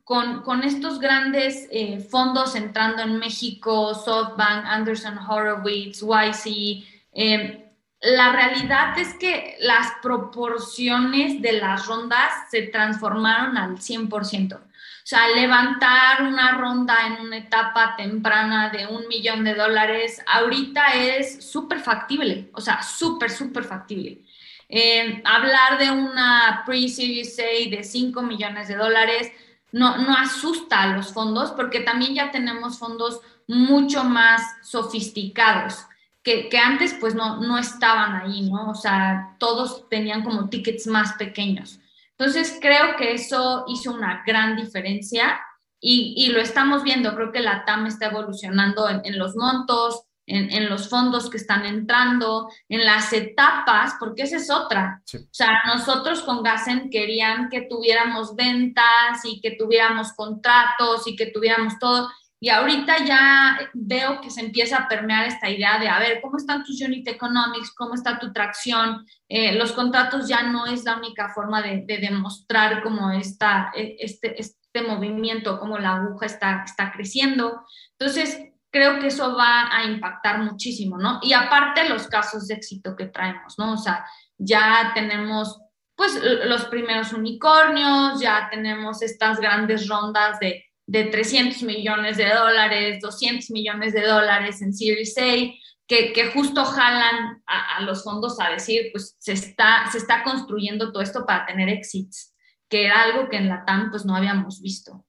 con, 0.05 0.42
con 0.42 0.62
estos 0.62 1.00
grandes 1.00 1.66
eh, 1.72 1.98
fondos 1.98 2.55
entrando 2.55 3.02
en 3.02 3.18
México, 3.18 3.94
SoftBank, 3.94 4.64
Anderson 4.66 5.18
Horowitz, 5.18 6.02
YC, 6.02 6.85
eh, 7.14 7.62
la 8.02 8.33
realidad 8.33 8.98
es 8.98 9.14
que 9.14 9.57
las 9.61 9.92
proporciones 10.02 11.40
de 11.40 11.52
las 11.52 11.87
rondas 11.87 12.33
se 12.50 12.62
transformaron 12.62 13.57
al 13.57 13.78
100%. 13.78 14.61
O 15.03 15.07
sea, 15.07 15.29
levantar 15.29 16.23
una 16.23 16.53
ronda 16.53 16.97
en 17.07 17.27
una 17.27 17.38
etapa 17.38 17.97
temprana 17.97 18.71
de 18.71 18.87
un 18.87 19.09
millón 19.09 19.43
de 19.43 19.55
dólares, 19.55 20.23
ahorita 20.29 20.95
es 20.95 21.45
súper 21.45 21.81
factible, 21.81 22.51
o 22.55 22.61
sea, 22.61 22.83
súper, 22.83 23.31
súper 23.31 23.65
factible. 23.65 24.23
Eh, 24.69 25.21
hablar 25.25 25.79
de 25.79 25.91
una 25.91 26.62
pre-Series 26.65 27.38
A 27.41 27.71
de 27.77 27.83
5 27.83 28.23
millones 28.23 28.69
de 28.69 28.77
dólares 28.77 29.31
no, 29.73 29.99
no 29.99 30.17
asusta 30.17 30.83
a 30.83 30.97
los 30.97 31.12
fondos 31.12 31.51
porque 31.51 31.81
también 31.81 32.15
ya 32.15 32.31
tenemos 32.31 32.79
fondos 32.79 33.21
mucho 33.49 34.05
más 34.05 34.41
sofisticados. 34.62 35.85
Que, 36.23 36.49
que, 36.49 36.57
antes 36.57 36.95
pues 37.01 37.17
no, 37.17 37.41
no 37.41 37.59
estaban 37.59 38.15
ahí, 38.15 38.49
¿no? 38.49 38.71
O 38.71 38.75
sea, 38.77 39.35
todos 39.38 39.88
tenían 39.88 40.23
como 40.23 40.49
tickets 40.49 40.87
más 40.87 41.15
pequeños. 41.15 41.81
Entonces, 42.24 42.56
creo 42.61 42.94
que 42.96 43.14
eso 43.14 43.64
hizo 43.66 43.92
una 43.92 44.22
gran 44.24 44.54
diferencia 44.54 45.40
y, 45.80 46.28
lo 46.28 46.40
estamos 46.40 46.85
viendo. 46.85 47.16
Creo 47.16 47.32
que 47.32 47.40
la 47.40 47.64
TAM 47.64 47.87
está 47.87 48.06
evolucionando 48.06 48.88
en, 48.88 49.18
los 49.18 49.35
montos, 49.35 50.04
en, 50.24 50.70
los 50.70 50.88
fondos 50.88 51.28
que 51.28 51.38
están 51.38 51.66
entrando, 51.66 52.48
en 52.68 52.85
las 52.85 53.12
etapas, 53.12 53.94
porque 53.98 54.22
esa 54.22 54.37
es 54.37 54.48
otra. 54.50 55.02
O 55.12 55.18
sea, 55.32 55.48
nosotros 55.66 56.22
con 56.22 56.44
Gasen 56.44 56.90
querían 56.90 57.48
que 57.48 57.62
tuviéramos 57.62 58.37
ventas 58.37 59.24
y 59.24 59.40
que 59.40 59.56
tuviéramos 59.58 60.12
contratos 60.12 61.08
y 61.08 61.16
que 61.16 61.26
tuviéramos 61.26 61.76
todo. 61.80 62.08
Y 62.42 62.48
ahorita 62.48 63.05
ya 63.05 63.70
veo 63.72 64.20
que 64.20 64.28
se 64.28 64.40
empieza 64.40 64.78
a 64.78 64.88
permear 64.88 65.28
esta 65.28 65.48
idea 65.48 65.78
de, 65.78 65.88
a 65.88 66.00
ver, 66.00 66.20
¿cómo 66.20 66.38
están 66.38 66.64
tus 66.64 66.83
unit 66.83 67.07
economics? 67.07 67.70
¿Cómo 67.70 67.94
está 67.94 68.18
tu 68.18 68.33
tracción? 68.33 69.07
Eh, 69.28 69.55
los 69.55 69.70
contratos 69.70 70.26
ya 70.26 70.42
no 70.42 70.66
es 70.66 70.83
la 70.83 70.96
única 70.96 71.28
forma 71.28 71.62
de, 71.62 71.85
demostrar 71.87 72.83
cómo 72.83 73.12
está 73.12 73.70
e, 73.76 73.94
este, 74.00 74.40
este 74.40 74.83
movimiento, 74.83 75.61
cómo 75.61 75.78
la 75.78 75.94
aguja 75.94 76.26
está, 76.26 76.64
está 76.64 76.90
creciendo. 76.90 77.62
Entonces, 77.96 78.37
creo 78.72 78.98
que 78.98 79.07
eso 79.07 79.37
va 79.37 79.68
a 79.72 79.85
impactar 79.85 80.40
muchísimo, 80.40 80.98
¿no? 80.98 81.20
Y 81.22 81.35
aparte 81.35 81.88
los 81.88 82.09
casos 82.09 82.48
de 82.48 82.55
éxito 82.55 82.96
que 82.96 83.07
traemos, 83.07 83.57
¿no? 83.57 83.74
O 83.74 83.78
sea, 83.78 84.05
ya 84.37 84.90
tenemos 84.94 85.61
pues 85.94 86.20
los 86.46 86.64
primeros 86.64 87.12
unicornios, 87.12 88.20
ya 88.20 88.48
tenemos 88.50 89.00
estas 89.00 89.38
grandes 89.38 89.87
rondas 89.87 90.40
de 90.40 90.64
de 90.87 91.05
300 91.05 91.62
millones 91.62 92.16
de 92.16 92.29
dólares, 92.29 93.01
200 93.01 93.51
millones 93.51 93.92
de 93.92 94.07
dólares 94.07 94.62
en 94.62 94.75
Series 94.75 95.16
A, 95.18 95.53
que, 95.87 96.12
que 96.12 96.31
justo 96.33 96.64
jalan 96.64 97.42
a, 97.47 97.83
los 97.83 98.05
fondos 98.05 98.40
a 98.40 98.51
decir, 98.51 98.90
pues 98.92 99.16
se 99.18 99.33
está, 99.33 99.90
se 99.90 99.99
está 99.99 100.23
construyendo 100.25 100.92
todo 100.92 101.03
esto 101.03 101.25
para 101.27 101.47
tener 101.47 101.68
exits, 101.68 102.35
que 102.68 102.85
era 102.87 103.03
algo 103.03 103.29
que 103.29 103.37
en 103.37 103.49
la 103.49 103.64
TAM 103.64 103.90
pues 103.90 104.05
no 104.05 104.16
habíamos 104.16 104.61
visto. 104.61 105.05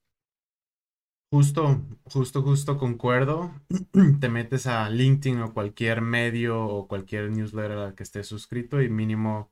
Justo, 1.32 1.82
justo, 2.04 2.44
justo 2.44 2.78
concuerdo. 2.78 3.52
Te 4.20 4.30
metes 4.30 4.68
a 4.68 4.88
LinkedIn 4.90 5.42
o 5.42 5.54
cualquier 5.54 6.02
medio 6.02 6.64
o 6.64 6.88
cualquier 6.88 7.32
newsletter 7.32 7.78
al 7.78 7.96
que 7.96 8.04
estés 8.04 8.28
suscrito 8.28 8.82
y 8.82 8.90
mínimo 8.90 9.52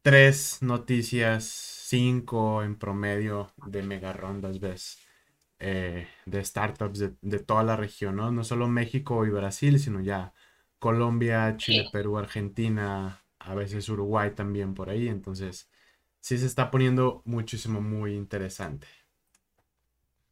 tres 0.00 0.58
noticias, 0.62 1.44
cinco 1.44 2.62
en 2.62 2.78
promedio 2.78 3.52
de 3.66 3.82
mega 3.82 4.12
rondas 4.12 4.60
ves 4.60 5.03
eh, 5.66 6.06
de 6.26 6.44
startups 6.44 6.98
de, 7.22 7.38
toda 7.38 7.62
la 7.62 7.74
región, 7.74 8.16
¿no? 8.16 8.30
No 8.30 8.44
solo 8.44 8.68
México 8.68 9.24
y 9.24 9.30
Brasil, 9.30 9.80
sino 9.80 10.02
ya 10.02 10.34
Colombia, 10.78 11.56
Chile, 11.56 11.88
Perú, 11.90 12.18
Argentina, 12.18 13.24
a 13.38 13.54
veces 13.54 13.88
Uruguay 13.88 14.32
también 14.34 14.74
por 14.74 14.90
ahí. 14.90 15.08
Entonces, 15.08 15.70
sí 16.20 16.36
se 16.36 16.44
está 16.44 16.70
poniendo 16.70 17.22
muchísimo, 17.24 17.80
muy 17.80 18.12
interesante. 18.14 18.86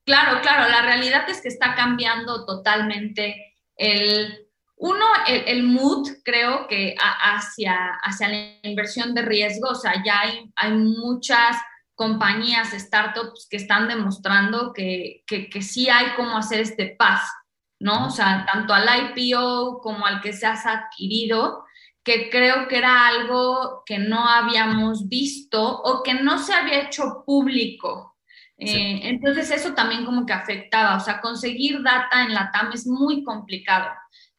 Claro, 0.04 0.42
claro, 0.42 0.68
la 0.68 0.82
realidad 0.82 1.26
es 1.30 1.40
que 1.40 1.48
está 1.48 1.74
cambiando 1.74 2.44
totalmente 2.44 3.54
el, 3.76 4.48
uno, 4.76 5.06
el, 5.26 5.62
mood, 5.62 6.10
creo 6.22 6.66
que 6.68 6.94
hacia, 6.98 7.98
hacia 8.02 8.28
la 8.28 8.68
inversión 8.68 9.14
de 9.14 9.22
riesgo, 9.22 9.70
o 9.70 9.74
sea, 9.76 9.94
ya 10.04 10.20
hay, 10.20 10.52
hay 10.56 10.72
muchas 10.72 11.56
compañías, 11.94 12.70
startups 12.70 13.46
que 13.50 13.56
están 13.56 13.88
demostrando 13.88 14.72
que, 14.72 15.22
que, 15.26 15.62
sí 15.62 15.88
hay 15.88 16.14
cómo 16.16 16.36
hacer 16.36 16.60
este 16.60 16.96
pass, 16.98 17.30
¿no? 17.78 18.06
O 18.06 18.10
sea, 18.10 18.46
tanto 18.50 18.72
al 18.72 18.88
IPO 19.14 19.80
como 19.80 20.06
al 20.06 20.20
que 20.20 20.32
se 20.32 20.46
has 20.46 20.66
adquirido, 20.66 21.64
que 22.02 22.30
creo 22.30 22.66
que 22.66 22.78
era 22.78 23.06
algo 23.06 23.82
que 23.86 23.98
no 23.98 24.26
habíamos 24.28 25.08
visto 25.08 25.62
o 25.62 26.02
que 26.02 26.14
no 26.14 26.38
se 26.38 26.54
había 26.54 26.82
hecho 26.82 27.22
público. 27.24 28.16
Eh, 28.58 29.08
entonces 29.08 29.50
eso 29.50 29.74
también 29.74 30.04
como 30.04 30.24
que 30.24 30.32
afectaba, 30.32 30.96
o 30.96 31.00
sea, 31.00 31.20
conseguir 31.20 31.82
data 31.82 32.22
en 32.22 32.32
la 32.32 32.50
TAM 32.52 32.70
es 32.72 32.86
muy 32.86 33.24
complicado. 33.24 33.90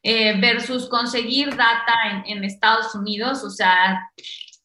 Eh, 0.01 0.39
versus 0.39 0.89
conseguir 0.89 1.55
data 1.55 1.93
en, 2.11 2.37
en 2.37 2.43
Estados 2.43 2.93
Unidos, 2.93 3.43
o 3.43 3.49
sea, 3.49 4.09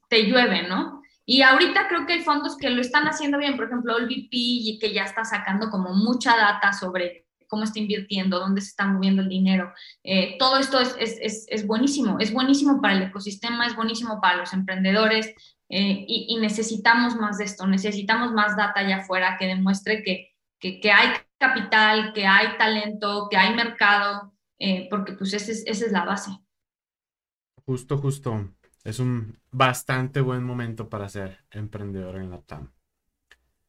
te 0.08 0.24
llueve, 0.24 0.66
¿no? 0.66 0.97
Y 1.30 1.42
ahorita 1.42 1.88
creo 1.88 2.06
que 2.06 2.14
hay 2.14 2.22
fondos 2.22 2.56
que 2.56 2.70
lo 2.70 2.80
están 2.80 3.06
haciendo 3.06 3.36
bien, 3.36 3.54
por 3.54 3.66
ejemplo, 3.66 3.98
el 3.98 4.06
VP, 4.06 4.78
que 4.80 4.94
ya 4.94 5.04
está 5.04 5.26
sacando 5.26 5.68
como 5.68 5.92
mucha 5.92 6.34
data 6.34 6.72
sobre 6.72 7.26
cómo 7.46 7.64
está 7.64 7.78
invirtiendo, 7.78 8.38
dónde 8.40 8.62
se 8.62 8.68
está 8.68 8.86
moviendo 8.86 9.20
el 9.20 9.28
dinero. 9.28 9.74
Eh, 10.02 10.36
todo 10.38 10.56
esto 10.56 10.80
es, 10.80 10.96
es, 10.98 11.44
es, 11.46 11.66
buenísimo, 11.66 12.18
es 12.18 12.32
buenísimo 12.32 12.80
para 12.80 12.94
el 12.94 13.02
ecosistema, 13.02 13.66
es 13.66 13.76
buenísimo 13.76 14.22
para 14.22 14.38
los 14.38 14.54
emprendedores 14.54 15.26
eh, 15.68 16.06
y, 16.08 16.28
y, 16.30 16.40
necesitamos 16.40 17.14
más 17.16 17.36
de 17.36 17.44
esto, 17.44 17.66
necesitamos 17.66 18.32
más 18.32 18.56
data 18.56 18.80
allá 18.80 18.96
afuera 18.98 19.36
que 19.38 19.48
demuestre 19.48 20.02
que, 20.02 20.34
que, 20.58 20.80
que 20.80 20.90
hay 20.90 21.10
capital, 21.36 22.14
que 22.14 22.26
hay 22.26 22.56
talento, 22.56 23.28
que 23.30 23.36
hay 23.36 23.54
mercado, 23.54 24.32
eh, 24.58 24.86
porque 24.88 25.12
pues 25.12 25.34
esa 25.34 25.52
es, 25.52 25.62
esa 25.66 25.84
es 25.84 25.92
la 25.92 26.06
base. 26.06 26.30
Justo, 27.66 27.98
justo. 27.98 28.48
Es 28.84 28.98
un 28.98 29.38
bastante 29.50 30.20
buen 30.20 30.44
momento 30.44 30.88
para 30.88 31.08
ser 31.08 31.44
emprendedor 31.50 32.16
en 32.16 32.30
la 32.30 32.40
TAM. 32.40 32.72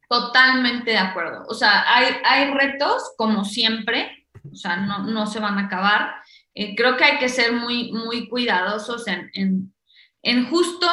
Totalmente 0.07 0.91
de 0.91 0.97
acuerdo. 0.97 1.45
O 1.47 1.53
sea, 1.53 1.83
hay, 1.93 2.15
hay 2.25 2.51
retos, 2.51 3.13
como 3.17 3.45
siempre, 3.45 4.27
o 4.51 4.55
sea, 4.55 4.77
no, 4.77 5.05
no 5.05 5.27
se 5.27 5.39
van 5.39 5.57
a 5.57 5.65
acabar. 5.65 6.15
Eh, 6.53 6.75
creo 6.75 6.97
que 6.97 7.03
hay 7.03 7.19
que 7.19 7.29
ser 7.29 7.53
muy, 7.53 7.91
muy 7.91 8.27
cuidadosos 8.27 9.07
en, 9.07 9.29
en, 9.33 9.73
en, 10.23 10.49
justo 10.49 10.87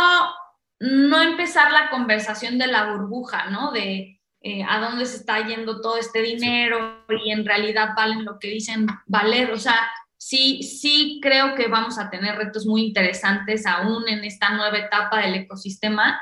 no 0.78 1.22
empezar 1.22 1.72
la 1.72 1.88
conversación 1.90 2.58
de 2.58 2.66
la 2.66 2.92
burbuja, 2.92 3.48
¿no? 3.50 3.72
De 3.72 4.20
eh, 4.42 4.62
a 4.68 4.78
dónde 4.80 5.06
se 5.06 5.16
está 5.16 5.44
yendo 5.46 5.80
todo 5.80 5.96
este 5.96 6.20
dinero 6.22 7.04
y 7.08 7.32
en 7.32 7.44
realidad 7.44 7.94
valen 7.96 8.24
lo 8.24 8.38
que 8.38 8.48
dicen 8.48 8.86
valer. 9.06 9.50
O 9.50 9.58
sea, 9.58 9.90
sí, 10.26 10.62
sí 10.62 11.20
creo 11.22 11.54
que 11.54 11.68
vamos 11.68 11.98
a 11.98 12.10
tener 12.10 12.36
retos 12.36 12.66
muy 12.66 12.82
interesantes 12.82 13.66
aún 13.66 14.08
en 14.08 14.24
esta 14.24 14.50
nueva 14.50 14.78
etapa 14.78 15.20
del 15.20 15.34
ecosistema 15.34 16.20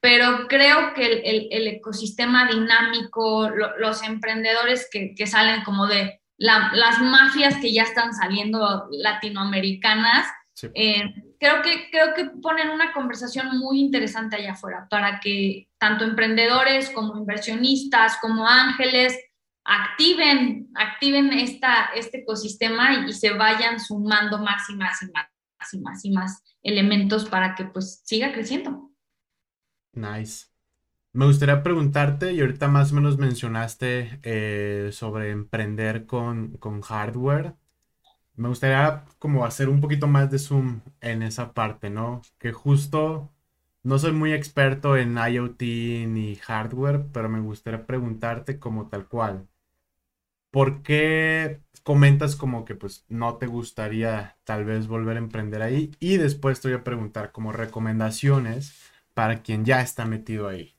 pero 0.00 0.48
creo 0.48 0.94
que 0.94 1.06
el, 1.06 1.48
el, 1.52 1.68
ecosistema 1.68 2.48
dinámico, 2.48 3.48
los 3.78 4.02
emprendedores 4.02 4.88
que, 4.90 5.14
que, 5.14 5.28
salen 5.28 5.62
como 5.62 5.86
de 5.86 6.20
las 6.38 7.00
mafias 7.00 7.58
que 7.58 7.72
ya 7.72 7.84
están 7.84 8.12
saliendo 8.12 8.88
latinoamericanas, 8.90 10.26
eh, 10.74 11.04
creo, 11.38 11.62
que, 11.62 11.88
creo 11.92 12.14
que 12.14 12.24
ponen 12.42 12.70
una 12.70 12.92
conversación 12.92 13.56
muy 13.58 13.78
interesante 13.78 14.34
allá 14.34 14.52
afuera 14.52 14.88
para 14.90 15.20
que 15.20 15.68
tanto 15.78 16.02
emprendedores 16.02 16.90
como 16.90 17.16
inversionistas, 17.16 18.16
como 18.20 18.48
ángeles, 18.48 19.16
activen, 19.64 20.70
activen 20.74 21.32
esta, 21.32 21.86
este 21.94 22.18
ecosistema 22.18 23.06
y, 23.06 23.12
se 23.12 23.32
vayan 23.32 23.78
sumando 23.80 24.38
más 24.38 24.68
y 24.70 24.74
más 24.74 25.02
y 25.02 25.06
más 25.06 25.28
y 25.72 25.78
más 25.78 26.04
y 26.04 26.10
más 26.10 26.42
elementos 26.62 27.28
para 27.28 27.54
que 27.54 27.64
pues 27.64 28.02
siga 28.04 28.32
creciendo. 28.32 28.90
Nice. 29.92 30.46
Me 31.12 31.26
gustaría 31.26 31.62
preguntarte, 31.62 32.32
y 32.32 32.40
ahorita 32.40 32.68
más 32.68 32.92
o 32.92 32.94
menos 32.94 33.18
mencionaste 33.18 34.20
eh, 34.22 34.90
sobre 34.92 35.30
emprender 35.30 36.06
con, 36.06 36.56
con 36.56 36.80
hardware. 36.80 37.54
Me 38.36 38.48
gustaría 38.48 39.04
como 39.18 39.44
hacer 39.44 39.68
un 39.68 39.80
poquito 39.80 40.06
más 40.08 40.30
de 40.30 40.38
zoom 40.38 40.80
en 41.00 41.22
esa 41.22 41.52
parte, 41.54 41.90
¿no? 41.90 42.22
Que 42.38 42.52
justo 42.52 43.30
no 43.82 43.98
soy 43.98 44.12
muy 44.12 44.32
experto 44.32 44.96
en 44.96 45.18
IoT 45.18 45.62
ni 46.08 46.36
hardware, 46.36 47.06
pero 47.12 47.28
me 47.28 47.40
gustaría 47.40 47.86
preguntarte 47.86 48.58
como 48.58 48.88
tal 48.88 49.08
cual. 49.08 49.48
¿Por 50.52 50.82
qué 50.82 51.62
comentas 51.82 52.36
como 52.36 52.66
que 52.66 52.74
pues 52.74 53.06
no 53.08 53.38
te 53.38 53.46
gustaría 53.46 54.36
tal 54.44 54.66
vez 54.66 54.86
volver 54.86 55.16
a 55.16 55.20
emprender 55.20 55.62
ahí? 55.62 55.90
Y 55.98 56.18
después 56.18 56.60
te 56.60 56.68
voy 56.68 56.76
a 56.76 56.84
preguntar 56.84 57.32
como 57.32 57.52
recomendaciones 57.52 58.78
para 59.14 59.42
quien 59.42 59.64
ya 59.64 59.80
está 59.80 60.04
metido 60.04 60.46
ahí? 60.46 60.76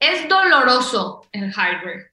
Es 0.00 0.28
doloroso 0.28 1.26
el 1.30 1.52
hardware. 1.52 2.12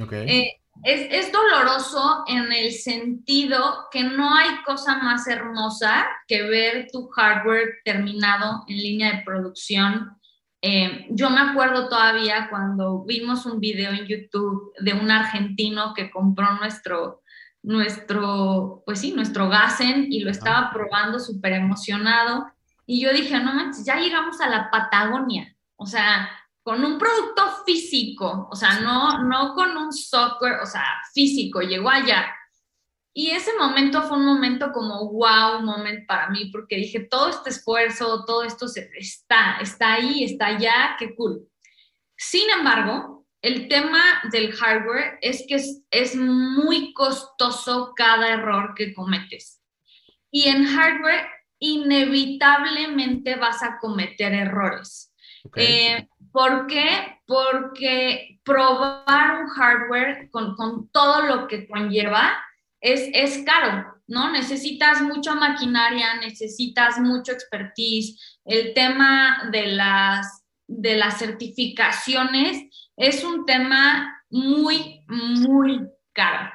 Okay. 0.00 0.26
Eh, 0.26 0.60
es, 0.84 1.26
es, 1.26 1.32
doloroso 1.32 2.24
en 2.26 2.50
el 2.50 2.72
sentido 2.72 3.88
que 3.90 4.04
no 4.04 4.34
hay 4.34 4.62
cosa 4.64 4.96
más 5.02 5.28
hermosa 5.28 6.06
que 6.26 6.44
ver 6.44 6.88
tu 6.90 7.08
hardware 7.08 7.80
terminado 7.84 8.64
en 8.68 8.76
línea 8.78 9.16
de 9.16 9.22
producción. 9.22 10.17
Eh, 10.60 11.06
yo 11.10 11.30
me 11.30 11.40
acuerdo 11.40 11.88
todavía 11.88 12.48
cuando 12.50 13.04
vimos 13.04 13.46
un 13.46 13.60
video 13.60 13.92
en 13.92 14.06
YouTube 14.06 14.72
de 14.80 14.92
un 14.92 15.10
argentino 15.10 15.94
que 15.94 16.10
compró 16.10 16.52
nuestro, 16.56 17.22
nuestro, 17.62 18.82
pues 18.84 19.00
sí, 19.00 19.12
nuestro 19.12 19.48
Gasen 19.48 20.06
y 20.10 20.20
lo 20.20 20.30
estaba 20.30 20.70
probando 20.72 21.20
súper 21.20 21.52
emocionado. 21.52 22.46
Y 22.86 23.00
yo 23.00 23.12
dije, 23.12 23.38
no 23.38 23.54
manches, 23.54 23.84
ya 23.84 23.96
llegamos 23.96 24.40
a 24.40 24.48
la 24.48 24.70
Patagonia, 24.70 25.54
o 25.76 25.86
sea, 25.86 26.28
con 26.62 26.84
un 26.84 26.98
producto 26.98 27.42
físico, 27.64 28.48
o 28.50 28.56
sea, 28.56 28.80
no, 28.80 29.22
no 29.24 29.54
con 29.54 29.76
un 29.76 29.92
software, 29.92 30.60
o 30.62 30.66
sea, 30.66 30.84
físico, 31.14 31.60
llegó 31.60 31.88
allá. 31.88 32.26
Y 33.18 33.32
ese 33.32 33.50
momento 33.58 34.02
fue 34.02 34.16
un 34.16 34.26
momento 34.26 34.70
como 34.70 35.10
wow, 35.10 35.58
un 35.58 35.64
momento 35.64 36.04
para 36.06 36.30
mí, 36.30 36.50
porque 36.52 36.76
dije, 36.76 37.00
todo 37.00 37.28
este 37.28 37.50
esfuerzo, 37.50 38.24
todo 38.24 38.44
esto 38.44 38.68
se, 38.68 38.88
está, 38.94 39.58
está 39.60 39.94
ahí, 39.94 40.22
está 40.22 40.46
allá, 40.46 40.94
qué 40.96 41.16
cool. 41.16 41.44
Sin 42.16 42.48
embargo, 42.48 43.26
el 43.42 43.66
tema 43.66 44.22
del 44.30 44.52
hardware 44.52 45.18
es 45.20 45.44
que 45.48 45.56
es, 45.56 45.82
es 45.90 46.14
muy 46.14 46.92
costoso 46.92 47.92
cada 47.96 48.34
error 48.34 48.74
que 48.76 48.94
cometes. 48.94 49.64
Y 50.30 50.44
en 50.44 50.64
hardware 50.64 51.26
inevitablemente 51.58 53.34
vas 53.34 53.64
a 53.64 53.80
cometer 53.80 54.32
errores. 54.32 55.12
Eh, 55.56 56.06
¿Por 56.30 56.68
qué? 56.68 57.18
Porque 57.26 58.38
probar 58.44 59.42
un 59.42 59.48
hardware 59.48 60.30
con, 60.30 60.54
con, 60.54 60.88
todo 60.90 61.22
lo 61.22 61.48
que 61.48 61.66
conlleva 61.66 62.44
es, 62.80 63.08
es 63.12 63.44
caro, 63.44 63.86
¿no? 64.06 64.30
Necesitas 64.30 65.02
mucha 65.02 65.34
maquinaria, 65.34 66.16
necesitas 66.16 66.98
mucho 66.98 67.32
expertise. 67.32 68.38
El 68.44 68.74
tema 68.74 69.48
de 69.52 69.66
las, 69.66 70.44
de 70.66 70.96
las 70.96 71.18
certificaciones 71.18 72.64
es 72.96 73.24
un 73.24 73.44
tema 73.46 74.22
muy, 74.30 75.04
muy 75.08 75.80
caro. 76.12 76.50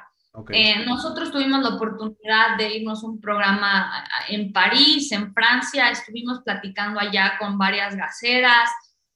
Eh, 0.50 0.84
nosotros 0.84 1.30
tuvimos 1.30 1.62
la 1.62 1.76
oportunidad 1.76 2.56
de 2.58 2.78
irnos 2.78 3.04
a 3.04 3.06
un 3.06 3.20
programa 3.20 4.04
en 4.28 4.52
París, 4.52 5.12
en 5.12 5.32
Francia, 5.32 5.90
estuvimos 5.90 6.40
platicando 6.44 6.98
allá 6.98 7.34
con 7.38 7.56
varias 7.56 7.94
gaseras, 7.94 8.68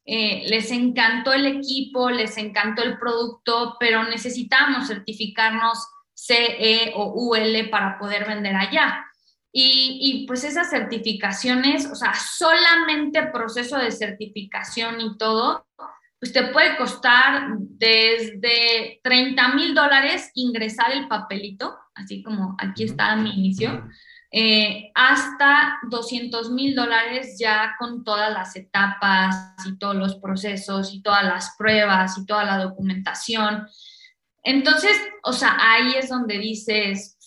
eh, 0.04 0.44
les 0.48 0.70
encantó 0.70 1.32
el 1.32 1.46
equipo, 1.46 2.08
les 2.08 2.38
encantó 2.38 2.82
el 2.84 2.98
producto, 2.98 3.76
pero 3.80 4.04
necesitamos 4.04 4.86
certificarnos 4.86 5.78
CE 6.28 6.92
o 6.94 7.12
UL 7.14 7.70
para 7.70 7.98
poder 7.98 8.26
vender 8.26 8.54
allá. 8.54 9.04
Y, 9.50 9.98
y, 10.00 10.26
pues 10.26 10.44
esas 10.44 10.68
certificaciones, 10.68 11.86
o 11.86 11.94
sea, 11.94 12.12
solamente 12.14 13.22
proceso 13.32 13.78
de 13.78 13.90
certificación 13.90 15.00
y 15.00 15.16
todo, 15.16 15.66
pues 16.20 16.32
te 16.32 16.48
puede 16.48 16.76
costar 16.76 17.48
desde 17.58 19.00
30 19.02 19.48
mil 19.54 19.74
dólares 19.74 20.30
ingresar 20.34 20.92
el 20.92 21.08
papelito, 21.08 21.76
así 21.94 22.22
como 22.22 22.56
aquí 22.58 22.84
está 22.84 23.16
mi 23.16 23.30
inicio, 23.30 23.88
eh, 24.30 24.90
hasta 24.94 25.78
200 25.88 26.50
mil 26.50 26.74
dólares 26.74 27.36
ya 27.40 27.74
con 27.78 28.04
todas 28.04 28.30
las 28.30 28.54
etapas 28.56 29.54
y 29.64 29.78
todos 29.78 29.96
los 29.96 30.16
procesos 30.16 30.92
y 30.92 31.00
todas 31.00 31.24
las 31.24 31.54
pruebas 31.56 32.18
y 32.18 32.26
toda 32.26 32.44
la 32.44 32.58
documentación. 32.58 33.66
Entonces, 34.42 34.96
o 35.22 35.32
sea, 35.32 35.56
ahí 35.60 35.94
es 35.96 36.08
donde 36.08 36.38
dices, 36.38 37.18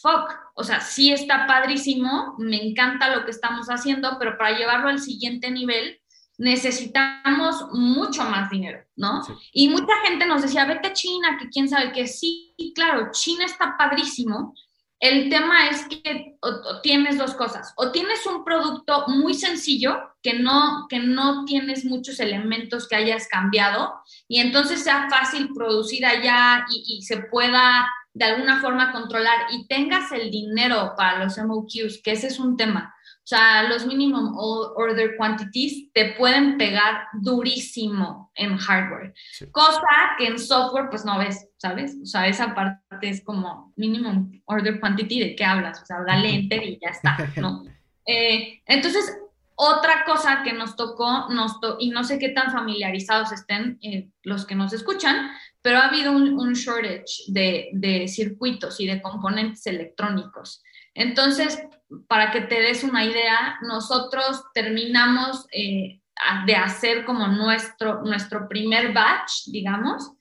fuck, 0.00 0.30
o 0.54 0.64
sea, 0.64 0.80
sí 0.80 1.12
está 1.12 1.46
padrísimo, 1.46 2.34
me 2.38 2.56
encanta 2.56 3.14
lo 3.14 3.24
que 3.24 3.30
estamos 3.30 3.68
haciendo, 3.68 4.16
pero 4.18 4.36
para 4.36 4.56
llevarlo 4.56 4.88
al 4.88 4.98
siguiente 4.98 5.50
nivel, 5.50 6.00
necesitamos 6.38 7.66
mucho 7.72 8.24
más 8.24 8.50
dinero, 8.50 8.84
¿no? 8.96 9.22
Y 9.52 9.68
mucha 9.68 9.94
gente 10.04 10.26
nos 10.26 10.42
decía, 10.42 10.64
vete 10.64 10.88
a 10.88 10.92
China, 10.92 11.38
que 11.38 11.48
quién 11.48 11.68
sabe 11.68 11.92
que 11.92 12.06
sí, 12.06 12.54
claro, 12.74 13.10
China 13.12 13.44
está 13.44 13.76
padrísimo. 13.78 14.54
El 15.02 15.30
tema 15.30 15.66
es 15.66 15.84
que 15.88 16.36
tienes 16.84 17.18
dos 17.18 17.34
cosas, 17.34 17.74
o 17.76 17.90
tienes 17.90 18.24
un 18.24 18.44
producto 18.44 19.04
muy 19.08 19.34
sencillo 19.34 19.98
que 20.22 20.34
no, 20.38 20.86
que 20.88 21.00
no 21.00 21.44
tienes 21.44 21.84
muchos 21.84 22.20
elementos 22.20 22.86
que 22.86 22.94
hayas 22.94 23.26
cambiado 23.26 23.94
y 24.28 24.38
entonces 24.38 24.84
sea 24.84 25.08
fácil 25.10 25.48
producir 25.56 26.06
allá 26.06 26.64
y, 26.70 26.84
y 26.86 27.02
se 27.02 27.16
pueda 27.16 27.84
de 28.14 28.26
alguna 28.26 28.60
forma 28.60 28.92
controlar 28.92 29.46
y 29.50 29.66
tengas 29.66 30.12
el 30.12 30.30
dinero 30.30 30.94
para 30.96 31.24
los 31.24 31.36
MOQs, 31.36 32.00
que 32.04 32.12
ese 32.12 32.28
es 32.28 32.38
un 32.38 32.56
tema. 32.56 32.94
O 33.24 33.26
sea, 33.26 33.62
los 33.68 33.86
minimum 33.86 34.34
order 34.36 35.16
quantities 35.16 35.92
te 35.92 36.14
pueden 36.14 36.58
pegar 36.58 37.06
durísimo 37.20 38.32
en 38.34 38.56
hardware, 38.56 39.14
cosa 39.52 40.16
que 40.18 40.26
en 40.26 40.38
software 40.40 40.88
pues 40.90 41.04
no 41.04 41.18
ves, 41.18 41.48
¿sabes? 41.56 41.96
O 42.02 42.06
sea, 42.06 42.26
esa 42.26 42.52
parte 42.52 43.08
es 43.08 43.22
como 43.22 43.72
minimum 43.76 44.32
order 44.46 44.80
quantity, 44.80 45.20
¿de 45.20 45.36
qué 45.36 45.44
hablas? 45.44 45.80
O 45.80 45.86
sea, 45.86 45.98
dale 46.04 46.34
enter 46.34 46.64
y 46.64 46.80
ya 46.82 46.90
está, 46.90 47.16
¿no? 47.36 47.64
Eh, 48.04 48.60
entonces, 48.66 49.16
otra 49.54 50.04
cosa 50.04 50.42
que 50.42 50.52
nos 50.52 50.74
tocó, 50.74 51.28
nos 51.28 51.58
y 51.78 51.90
no 51.90 52.02
sé 52.02 52.18
qué 52.18 52.30
tan 52.30 52.50
familiarizados 52.50 53.30
estén 53.30 53.78
eh, 53.80 54.08
los 54.24 54.44
que 54.44 54.56
nos 54.56 54.72
escuchan, 54.72 55.30
pero 55.60 55.78
ha 55.78 55.86
habido 55.86 56.10
un, 56.10 56.52
shortage 56.54 57.22
de, 57.28 58.06
circuitos 58.08 58.80
y 58.80 58.86
de 58.86 59.00
componentes 59.00 59.64
electrónicos. 59.66 60.62
Entonces, 60.94 61.62
para 62.08 62.30
que 62.30 62.42
te 62.42 62.60
des 62.60 62.84
una 62.84 63.04
idea, 63.04 63.58
nosotros 63.62 64.44
terminamos 64.54 65.46
eh, 65.52 66.00
de 66.46 66.56
hacer 66.56 67.04
como 67.04 67.26
nuestro, 67.28 68.02
nuestro 68.02 68.48
primer 68.48 68.92
batch, 68.92 69.46
digamos, 69.46 70.12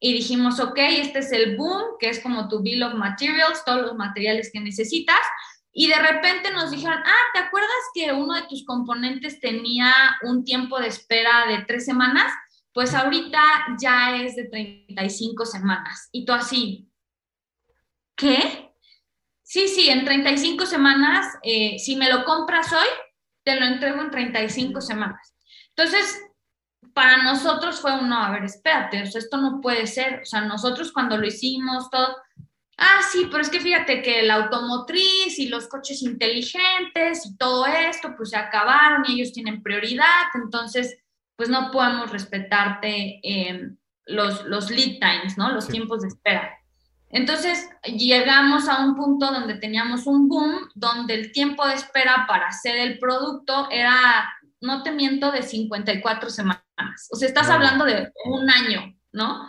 y 0.00 0.12
dijimos, 0.12 0.60
ok, 0.60 0.78
este 0.78 1.20
es 1.20 1.32
el 1.32 1.56
boom, 1.56 1.96
que 1.98 2.08
es 2.08 2.20
como 2.20 2.48
tu 2.48 2.62
bill 2.62 2.84
of 2.84 2.94
materials, 2.94 3.64
todos 3.64 3.82
los 3.82 3.96
materiales 3.96 4.50
que 4.52 4.60
necesitas, 4.60 5.20
y 5.72 5.88
de 5.88 5.96
repente 5.96 6.50
nos 6.52 6.70
dijeron, 6.70 6.98
ah, 7.04 7.24
¿te 7.34 7.40
acuerdas 7.40 7.70
que 7.94 8.12
uno 8.12 8.34
de 8.34 8.42
tus 8.48 8.64
componentes 8.64 9.40
tenía 9.40 9.92
un 10.22 10.44
tiempo 10.44 10.78
de 10.78 10.88
espera 10.88 11.46
de 11.46 11.64
tres 11.66 11.84
semanas? 11.84 12.32
Pues 12.72 12.94
ahorita 12.94 13.40
ya 13.80 14.16
es 14.16 14.36
de 14.36 14.44
35 14.44 15.44
semanas. 15.44 16.08
Y 16.12 16.24
tú 16.24 16.32
así, 16.32 16.90
¿qué? 18.16 18.67
Sí, 19.48 19.66
sí, 19.66 19.88
en 19.88 20.04
35 20.04 20.66
semanas, 20.66 21.38
eh, 21.42 21.78
si 21.78 21.96
me 21.96 22.10
lo 22.10 22.26
compras 22.26 22.70
hoy, 22.70 22.86
te 23.42 23.58
lo 23.58 23.64
entrego 23.64 24.02
en 24.02 24.10
35 24.10 24.82
semanas. 24.82 25.34
Entonces, 25.74 26.20
para 26.92 27.22
nosotros 27.22 27.80
fue 27.80 27.98
uno, 27.98 28.22
a 28.22 28.30
ver, 28.30 28.44
espérate, 28.44 29.02
o 29.02 29.06
sea, 29.06 29.18
esto 29.20 29.38
no 29.38 29.62
puede 29.62 29.86
ser. 29.86 30.20
O 30.20 30.26
sea, 30.26 30.42
nosotros 30.42 30.92
cuando 30.92 31.16
lo 31.16 31.26
hicimos, 31.26 31.88
todo, 31.88 32.14
ah, 32.76 33.00
sí, 33.10 33.26
pero 33.30 33.40
es 33.40 33.48
que 33.48 33.60
fíjate 33.60 34.02
que 34.02 34.22
la 34.22 34.34
automotriz 34.34 35.38
y 35.38 35.48
los 35.48 35.66
coches 35.66 36.02
inteligentes 36.02 37.24
y 37.24 37.34
todo 37.38 37.64
esto, 37.64 38.14
pues 38.18 38.28
se 38.28 38.36
acabaron 38.36 39.04
y 39.08 39.14
ellos 39.14 39.32
tienen 39.32 39.62
prioridad, 39.62 40.26
entonces, 40.34 40.98
pues 41.36 41.48
no 41.48 41.70
podemos 41.70 42.10
respetarte 42.10 43.18
em, 43.22 43.78
los, 44.04 44.44
los 44.44 44.70
lead 44.70 44.98
times, 45.00 45.38
¿no? 45.38 45.48
Los 45.54 45.68
tiempos 45.68 46.02
de 46.02 46.08
espera. 46.08 46.58
Entonces 47.10 47.68
llegamos 47.84 48.68
a 48.68 48.84
un 48.84 48.94
punto 48.94 49.30
donde 49.32 49.54
teníamos 49.54 50.06
un 50.06 50.28
boom, 50.28 50.68
donde 50.74 51.14
el 51.14 51.32
tiempo 51.32 51.66
de 51.66 51.74
espera 51.74 52.26
para 52.28 52.48
hacer 52.48 52.76
el 52.76 52.98
producto 52.98 53.68
era, 53.70 54.30
no 54.60 54.82
te 54.82 54.92
miento, 54.92 55.30
de 55.32 55.42
54 55.42 56.30
semanas. 56.30 56.62
O 57.10 57.16
sea, 57.16 57.28
estás 57.28 57.48
hablando 57.48 57.84
de 57.84 58.12
un 58.26 58.50
año, 58.50 58.94
¿no? 59.12 59.48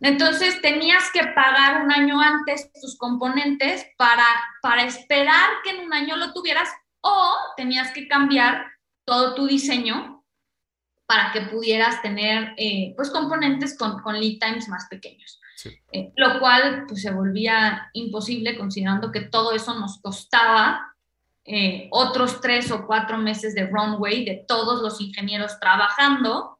Entonces 0.00 0.60
tenías 0.60 1.10
que 1.12 1.26
pagar 1.34 1.82
un 1.82 1.90
año 1.90 2.20
antes 2.20 2.70
tus 2.72 2.96
componentes 2.98 3.86
para, 3.96 4.26
para 4.62 4.84
esperar 4.84 5.48
que 5.64 5.70
en 5.70 5.86
un 5.86 5.92
año 5.92 6.16
lo 6.16 6.32
tuvieras 6.32 6.68
o 7.00 7.34
tenías 7.56 7.92
que 7.92 8.06
cambiar 8.06 8.66
todo 9.04 9.34
tu 9.34 9.46
diseño 9.46 10.24
para 11.06 11.32
que 11.32 11.40
pudieras 11.42 12.02
tener 12.02 12.52
eh, 12.58 12.92
pues 12.96 13.10
componentes 13.10 13.76
con, 13.76 14.02
con, 14.02 14.20
lead 14.20 14.38
times 14.38 14.68
más 14.68 14.86
pequeños. 14.88 15.40
Eh, 15.92 16.12
lo 16.16 16.38
cual 16.38 16.84
pues 16.86 17.02
se 17.02 17.10
volvía 17.10 17.90
imposible 17.92 18.56
considerando 18.56 19.10
que 19.10 19.22
todo 19.22 19.52
eso 19.52 19.78
nos 19.78 20.00
costaba 20.00 20.94
eh, 21.44 21.88
otros 21.90 22.40
tres 22.40 22.70
o 22.70 22.86
cuatro 22.86 23.18
meses 23.18 23.54
de 23.54 23.66
runway 23.66 24.24
de 24.24 24.44
todos 24.46 24.82
los 24.82 25.00
ingenieros 25.00 25.58
trabajando 25.58 26.58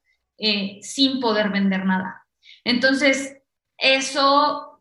sin 0.83 1.19
poder 1.19 1.51
vender 1.51 1.85
nada. 1.85 2.25
Entonces, 2.63 3.39
eso 3.77 4.81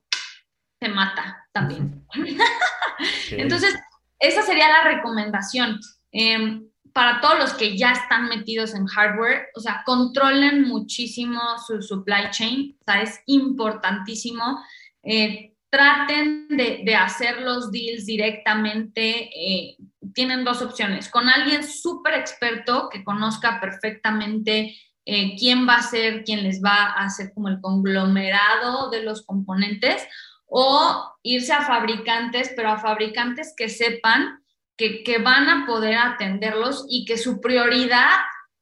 te 0.80 0.90
mata 0.90 1.48
también. 1.52 2.06
Entonces, 3.32 3.76
esa 4.20 4.42
sería 4.42 4.68
la 4.70 4.84
recomendación. 4.84 5.80
Em, 6.12 6.67
para 6.98 7.22
todos 7.22 7.38
los 7.38 7.54
que 7.54 7.78
ya 7.78 7.92
están 7.92 8.28
metidos 8.28 8.74
en 8.74 8.88
hardware, 8.88 9.50
o 9.54 9.60
sea, 9.60 9.84
controlen 9.86 10.64
muchísimo 10.64 11.40
su 11.68 11.80
supply 11.80 12.32
chain, 12.32 12.76
o 12.82 12.84
sea, 12.84 13.04
es 13.04 13.22
importantísimo. 13.28 14.64
Eh, 15.04 15.54
traten 15.70 16.48
de, 16.48 16.96
hacer 16.96 17.44
los 17.44 17.72
deals 17.72 18.08
directamente. 18.08 19.30
Eh, 19.32 19.78
tienen 20.16 20.44
dos 20.44 20.64
opciones, 20.64 21.08
con 21.08 21.30
alguien 21.30 21.64
súper 21.64 22.16
experto 22.16 22.90
que 22.92 23.04
conozca 23.04 23.62
perfectamente 23.62 24.76
eh, 25.06 25.36
quién 25.38 25.68
va 25.68 25.76
a 25.76 25.84
ser 25.84 26.24
quién 26.24 26.42
les 26.42 26.64
va 26.64 26.94
a 26.94 27.06
hacer 27.06 27.32
como 27.32 27.50
el 27.50 27.62
conglomerado 27.62 28.90
de 28.90 29.04
los 29.04 29.24
componentes 29.24 30.04
o 30.48 31.14
irse 31.22 31.54
a 31.54 31.62
fabricantes, 31.62 32.54
pero 32.56 32.70
a 32.70 32.80
fabricantes 32.80 33.54
que 33.56 33.70
sepan 33.70 34.40
que, 34.78 35.04
que 35.04 35.18
van 35.18 35.50
a 35.50 35.66
poder 35.66 35.98
atenderlos 35.98 36.86
y 36.90 37.06
que 37.06 37.18
su 37.18 37.42
prioridad 37.42 38.18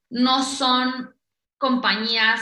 no 0.10 0.44
son 0.44 1.14
compañías 1.58 2.42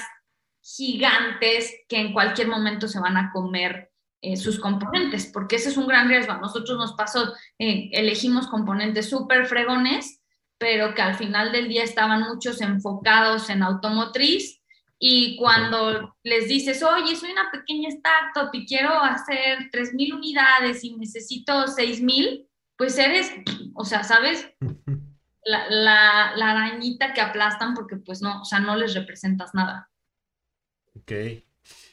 gigantes 0.62 1.74
que 1.90 2.00
en 2.00 2.14
cualquier 2.14 2.48
momento 2.48 2.88
se 2.88 3.00
van 3.00 3.18
a 3.18 3.32
comer 3.32 3.92
eh, 4.22 4.38
sus 4.38 4.60
componentes, 4.60 5.26
porque 5.26 5.58
ese 5.58 5.70
es 5.70 5.78
un 5.78 5.88
gran 5.88 6.08
riesgo. 6.08 6.36
Nosotros 6.36 6.78
nos 6.78 6.94
pasó, 6.94 7.34
eh, 7.60 7.90
elegimos 7.92 8.48
componentes 8.48 9.10
súper 9.10 9.48
fregones 9.48 10.24
pero 10.64 10.94
que 10.96 11.02
al 11.02 11.16
final 11.16 11.52
del 11.52 11.68
día 11.68 11.84
estaban 11.84 12.22
muchos 12.22 12.62
enfocados 12.62 13.50
en 13.50 13.64
automotriz 13.64 14.62
y 14.98 15.36
cuando 15.36 16.16
les 16.24 16.48
dices, 16.48 16.82
oye, 16.82 17.18
soy 17.18 17.32
una 17.32 17.52
pequeña 17.52 17.90
startup 17.90 18.50
y 18.54 18.66
quiero 18.66 18.94
hacer 18.94 19.70
3.000 19.74 20.14
unidades 20.14 20.86
y 20.86 20.96
necesito 20.96 21.66
6.000, 21.66 22.48
pues 22.78 22.98
eres, 22.98 23.32
o 23.74 23.86
sea, 23.86 24.04
¿sabes? 24.04 24.50
La, 25.46 25.68
la, 26.36 26.52
arañita 26.52 27.14
que 27.14 27.22
aplastan 27.22 27.74
porque 27.74 27.98
pues 27.98 28.22
no, 28.22 28.42
o 28.42 28.46
sea, 28.46 28.60
no 28.60 28.76
les 28.76 28.94
representas 28.94 29.54
nada. 29.54 29.90
Ok, 30.96 31.12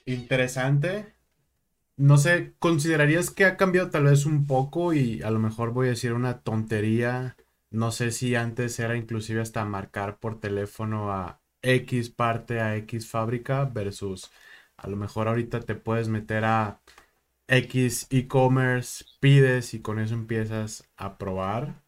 interesante. 0.06 1.14
No 1.96 2.16
sé, 2.16 2.54
¿considerarías 2.58 3.30
que 3.30 3.44
ha 3.44 3.56
cambiado 3.56 3.90
tal 3.90 4.04
vez 4.04 4.24
un 4.24 4.46
poco 4.46 4.94
y 4.94 5.20
a 5.22 5.30
lo 5.30 5.38
mejor 5.38 5.72
voy 5.72 5.88
a 5.88 5.90
decir 5.90 6.12
una 6.12 6.40
tontería? 6.40 7.36
No 7.70 7.90
sé 7.90 8.10
si 8.10 8.34
antes 8.34 8.78
era 8.78 8.96
inclusive 8.96 9.40
hasta 9.40 9.64
marcar 9.64 10.18
por 10.18 10.40
teléfono 10.40 11.12
a 11.12 11.40
X 11.62 12.08
parte, 12.10 12.60
a 12.60 12.76
X 12.76 13.08
fábrica, 13.08 13.64
versus 13.64 14.30
a 14.76 14.88
lo 14.88 14.96
mejor 14.96 15.28
ahorita 15.28 15.60
te 15.60 15.74
puedes 15.74 16.08
meter 16.08 16.44
a 16.44 16.80
X 17.50 18.06
e-commerce, 18.10 19.04
pides 19.18 19.74
y 19.74 19.82
con 19.82 19.98
eso 19.98 20.14
empiezas 20.14 20.88
a 20.96 21.18
probar. 21.18 21.82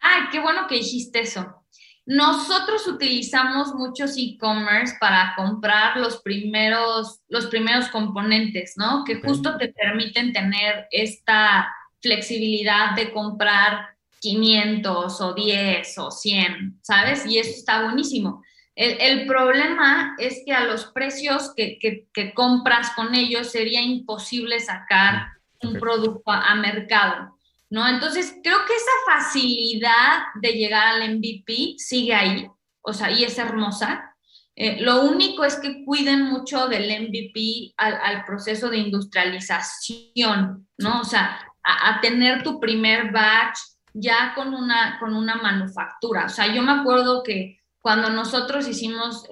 Ay, 0.00 0.24
qué 0.30 0.38
bueno 0.38 0.66
que 0.68 0.76
dijiste 0.76 1.20
eso. 1.20 1.64
Nosotros 2.04 2.86
utilizamos 2.86 3.74
muchos 3.74 4.16
e-commerce 4.16 4.94
para 5.00 5.34
comprar 5.36 5.96
los 5.96 6.22
primeros, 6.22 7.20
los 7.28 7.46
primeros 7.46 7.88
componentes, 7.88 8.74
¿no? 8.76 9.02
Que 9.04 9.20
justo 9.20 9.56
te 9.56 9.72
permiten 9.72 10.32
tener 10.32 10.86
esta 10.90 11.74
flexibilidad 12.00 12.94
de 12.94 13.12
comprar 13.12 13.96
500 14.20 15.20
o 15.20 15.34
10 15.34 15.98
o 15.98 16.10
100, 16.10 16.78
¿sabes? 16.82 17.26
Y 17.26 17.38
eso 17.38 17.50
está 17.50 17.82
buenísimo. 17.84 18.44
El, 18.76 19.26
problema 19.26 20.14
es 20.18 20.42
que 20.44 20.52
a 20.52 20.64
los 20.64 20.84
precios 20.92 21.54
que, 21.56 22.04
compras 22.34 22.90
con 22.94 23.14
ellos 23.14 23.50
sería 23.50 23.80
imposible 23.80 24.60
sacar 24.60 25.28
un 25.62 25.80
producto 25.80 26.30
a, 26.30 26.54
mercado, 26.56 27.38
¿no? 27.70 27.88
Entonces, 27.88 28.36
creo 28.42 28.58
que 28.66 28.74
esa 28.74 29.14
facilidad 29.14 30.18
de 30.42 30.52
llegar 30.52 30.88
al 30.88 31.16
MVP 31.16 31.76
sigue 31.78 32.14
ahí, 32.14 32.46
o 32.82 32.92
sea, 32.92 33.10
y 33.10 33.24
es 33.24 33.38
hermosa. 33.38 34.14
Eh, 34.54 34.78
lo 34.80 35.04
único 35.04 35.44
es 35.44 35.56
que 35.56 35.82
cuiden 35.82 36.24
mucho 36.24 36.68
del 36.68 37.08
MVP 37.08 37.72
al, 37.78 38.26
proceso 38.26 38.68
de 38.68 38.76
industrialización, 38.76 40.68
¿no? 40.76 41.00
O 41.00 41.04
sea, 41.04 41.40
a 41.64 41.98
tener 42.02 42.42
tu 42.42 42.60
primer 42.60 43.10
batch, 43.10 43.58
ya 43.94 44.34
con 44.34 44.52
una, 44.52 44.98
con 45.00 45.14
una 45.14 45.36
manufactura. 45.36 46.26
O 46.26 46.28
sea, 46.28 46.52
yo 46.54 46.62
me 46.62 46.72
acuerdo 46.72 47.22
que 47.22 47.58
cuando 47.86 48.10
nosotros 48.10 48.66
hicimos 48.66 49.28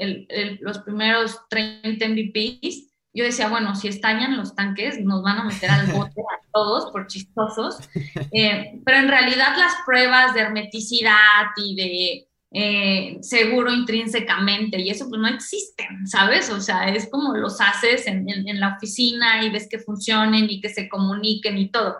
los 0.60 0.78
primeros 0.78 1.40
30 1.50 2.06
MVPs, 2.06 2.88
yo 3.12 3.24
decía, 3.24 3.48
bueno, 3.48 3.74
si 3.74 3.88
estañan 3.88 4.36
los 4.36 4.54
tanques, 4.54 5.00
nos 5.00 5.24
van 5.24 5.38
a 5.38 5.44
meter 5.44 5.72
al 5.72 5.88
bote 5.88 6.20
a 6.20 6.40
todos 6.52 6.92
por 6.92 7.08
chistosos. 7.08 7.78
Eh, 8.32 8.80
pero 8.84 8.98
en 8.98 9.08
realidad 9.08 9.56
las 9.58 9.72
pruebas 9.84 10.34
de 10.34 10.42
hermeticidad 10.42 11.46
y 11.56 11.74
de 11.74 12.28
eh, 12.52 13.18
seguro 13.22 13.72
intrínsecamente 13.72 14.80
y 14.80 14.90
eso 14.90 15.08
pues 15.08 15.20
no 15.20 15.26
existen, 15.26 16.06
¿sabes? 16.06 16.48
O 16.50 16.60
sea, 16.60 16.88
es 16.88 17.10
como 17.10 17.36
los 17.36 17.60
haces 17.60 18.06
en, 18.06 18.28
en, 18.28 18.60
la 18.60 18.76
oficina 18.76 19.44
y 19.44 19.50
ves 19.50 19.68
que 19.68 19.80
funcionen 19.80 20.48
y 20.48 20.60
que 20.60 20.68
se 20.68 20.88
comuniquen 20.88 21.58
y 21.58 21.72
todo. 21.72 21.96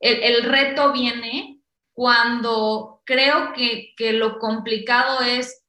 El, 0.00 0.22
el 0.22 0.42
reto 0.44 0.90
viene 0.90 1.60
cuando 1.92 3.02
creo 3.04 3.52
que, 3.54 4.12
lo 4.12 4.38
complicado 4.38 5.22
es 5.22 5.64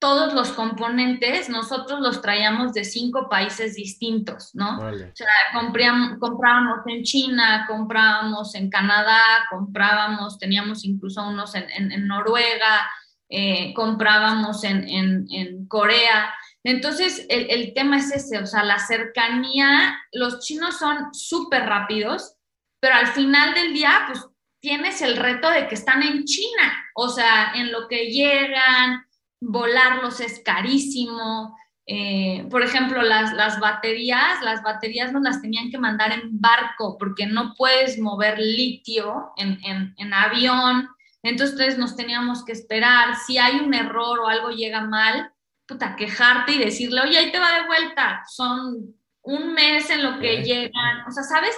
todos 0.00 0.32
los 0.32 0.50
componentes, 0.52 1.50
nosotros 1.50 2.00
los 2.00 2.22
traíamos 2.22 2.72
de 2.72 2.84
cinco 2.84 3.28
países 3.28 3.74
distintos, 3.74 4.54
¿no? 4.54 4.78
O 4.78 4.96
sea, 5.14 5.28
comprábamos 5.52 6.78
en 6.86 7.02
China, 7.04 7.66
comprábamos 7.68 8.54
en 8.54 8.70
Canadá, 8.70 9.20
comprábamos, 9.50 10.38
teníamos 10.38 10.86
incluso 10.86 11.22
unos 11.28 11.54
en, 11.54 12.08
Noruega, 12.08 12.90
eh, 13.28 13.74
comprábamos 13.74 14.64
en, 14.64 15.66
Corea. 15.68 16.32
Entonces, 16.64 17.26
el, 17.28 17.50
el, 17.50 17.74
tema 17.74 17.98
es 17.98 18.10
ese, 18.10 18.38
o 18.38 18.46
sea, 18.46 18.64
la 18.64 18.78
cercanía, 18.78 19.98
los 20.12 20.40
chinos 20.40 20.78
son 20.78 21.12
súper 21.12 21.66
rápidos, 21.66 22.36
pero 22.80 22.94
al 22.94 23.08
final 23.08 23.52
del 23.52 23.74
día, 23.74 24.04
pues 24.06 24.24
tienes 24.60 25.02
el 25.02 25.16
reto 25.18 25.50
de 25.50 25.68
que 25.68 25.74
están 25.74 26.02
en 26.02 26.24
China, 26.24 26.86
o 26.94 27.08
sea, 27.08 27.52
en 27.54 27.70
lo 27.70 27.86
que 27.86 28.06
llegan, 28.10 29.04
volarlos 29.40 30.20
es 30.20 30.40
carísimo. 30.44 31.56
Eh, 31.86 32.46
por 32.50 32.62
ejemplo, 32.62 33.02
las, 33.02 33.32
las, 33.34 33.58
baterías, 33.58 34.40
las 34.42 34.62
baterías 34.62 35.12
nos 35.12 35.22
las 35.22 35.42
tenían 35.42 35.70
que 35.70 35.78
mandar 35.78 36.12
en 36.12 36.40
barco 36.40 36.96
porque 36.98 37.26
no 37.26 37.54
puedes 37.56 37.98
mover 37.98 38.38
litio 38.38 39.32
en, 39.36 39.58
en, 39.64 39.94
en 39.96 40.14
avión. 40.14 40.88
Entonces 41.22 41.78
nos 41.78 41.96
teníamos 41.96 42.44
que 42.44 42.52
esperar. 42.52 43.16
Si 43.26 43.38
hay 43.38 43.56
un 43.56 43.74
error 43.74 44.20
o 44.20 44.28
algo 44.28 44.50
llega 44.50 44.82
mal, 44.82 45.32
puta, 45.66 45.96
quejarte 45.96 46.52
y 46.52 46.58
decirle, 46.58 47.00
oye, 47.00 47.18
ahí 47.18 47.32
te 47.32 47.38
va 47.38 47.60
de 47.60 47.66
vuelta. 47.66 48.22
Son 48.28 48.94
un 49.22 49.52
mes 49.52 49.90
en 49.90 50.02
lo 50.02 50.20
que 50.20 50.42
llegan. 50.42 51.06
O 51.08 51.10
sea, 51.10 51.24
¿sabes? 51.24 51.54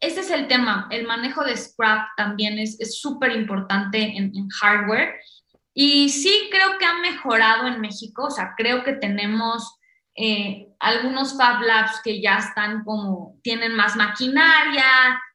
ese 0.00 0.20
es 0.20 0.30
el 0.30 0.46
tema. 0.46 0.88
El 0.90 1.06
manejo 1.06 1.44
de 1.44 1.56
scrap 1.56 2.08
también 2.16 2.58
es 2.58 3.00
súper 3.00 3.32
importante 3.32 3.98
en, 3.98 4.48
hardware. 4.60 5.14
Y 5.80 6.08
sí 6.08 6.48
creo 6.50 6.76
que 6.76 6.84
ha 6.84 6.94
mejorado 6.94 7.68
en 7.68 7.80
México. 7.80 8.24
O 8.24 8.30
sea, 8.32 8.54
creo 8.56 8.82
que 8.82 8.94
tenemos 8.94 9.78
eh, 10.16 10.66
algunos 10.80 11.38
Fab 11.38 11.62
Labs 11.62 12.00
que 12.02 12.20
ya 12.20 12.38
están 12.38 12.82
como, 12.82 13.36
tienen 13.44 13.76
más 13.76 13.94
maquinaria, 13.94 14.84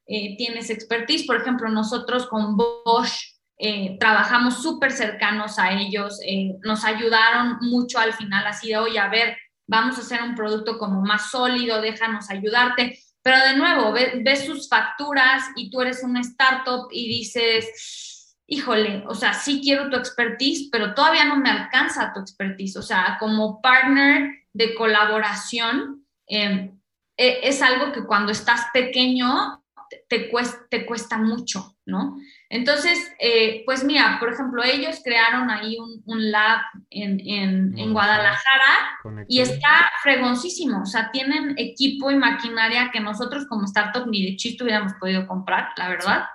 eh, 0.05 0.35
tienes 0.35 0.69
expertise. 0.69 1.25
Por 1.25 1.37
ejemplo, 1.37 1.69
nosotros 1.69 2.27
con 2.27 2.57
Bosch 2.57 3.37
eh, 3.57 3.95
trabajamos 4.01 4.61
súper 4.61 4.91
cercanos 4.91 5.57
a 5.59 5.71
ellos. 5.71 6.19
nos 6.65 6.83
ayudaron 6.83 7.59
mucho 7.61 7.99
al 7.99 8.11
final, 8.11 8.45
así 8.45 8.67
de, 8.67 8.77
oye, 8.79 8.99
a 8.99 9.07
ver, 9.07 9.37
vamos 9.65 9.97
a 9.97 10.01
hacer 10.01 10.21
un 10.23 10.35
producto 10.35 10.77
como 10.77 10.99
más 11.03 11.31
sólido, 11.31 11.79
déjanos 11.79 12.29
ayudarte 12.29 12.99
pero 13.23 13.37
de 13.37 13.55
nuevo, 13.55 13.93
ves, 13.93 14.45
sus 14.45 14.67
facturas 14.67 15.45
y 15.55 15.69
tú 15.69 15.79
eres 15.79 16.03
una 16.03 16.19
startup 16.19 16.89
y 16.91 17.07
dices, 17.07 18.12
híjole, 18.47 19.03
o 19.07 19.15
sea, 19.15 19.33
sí 19.33 19.61
quiero 19.63 19.89
tu 19.89 19.97
expertise, 19.97 20.69
pero 20.71 20.93
todavía 20.93 21.25
no 21.25 21.37
me 21.37 21.49
alcanza 21.49 22.13
tu 22.13 22.19
expertise. 22.19 22.77
O 22.77 22.81
sea, 22.81 23.17
como 23.19 23.61
partner 23.61 24.31
de 24.53 24.75
colaboración, 24.75 26.05
em, 26.27 26.79
e, 27.17 27.39
es 27.43 27.61
algo 27.61 27.91
que 27.91 28.03
cuando 28.03 28.31
estás 28.31 28.67
pequeño 28.73 29.63
te, 30.09 30.29
cuesta, 30.29 30.59
te 30.69 30.85
cuesta 30.85 31.17
mucho, 31.17 31.75
¿no? 31.85 32.17
Entonces, 32.49 33.11
eh, 33.19 33.63
pues 33.65 33.83
mira, 33.83 34.17
por 34.19 34.31
ejemplo, 34.31 34.63
ellos 34.63 35.01
crearon 35.03 35.49
ahí 35.49 35.77
un, 36.05 36.31
lab 36.31 36.61
en, 36.89 37.93
Guadalajara 37.93 38.99
y 39.27 39.39
está 39.41 39.91
fregoncísimo. 40.01 40.81
O 40.81 40.85
sea, 40.85 41.11
tienen 41.11 41.55
equipo 41.57 42.11
y 42.11 42.15
maquinaria 42.15 42.91
que 42.91 42.99
nosotros 42.99 43.45
como 43.47 43.65
startup 43.65 44.07
ni 44.07 44.25
de 44.25 44.35
chiste 44.35 44.63
hubiéramos 44.63 44.93
podido 44.93 45.27
comprar, 45.27 45.69
la 45.77 45.89
verdad. 45.89 46.25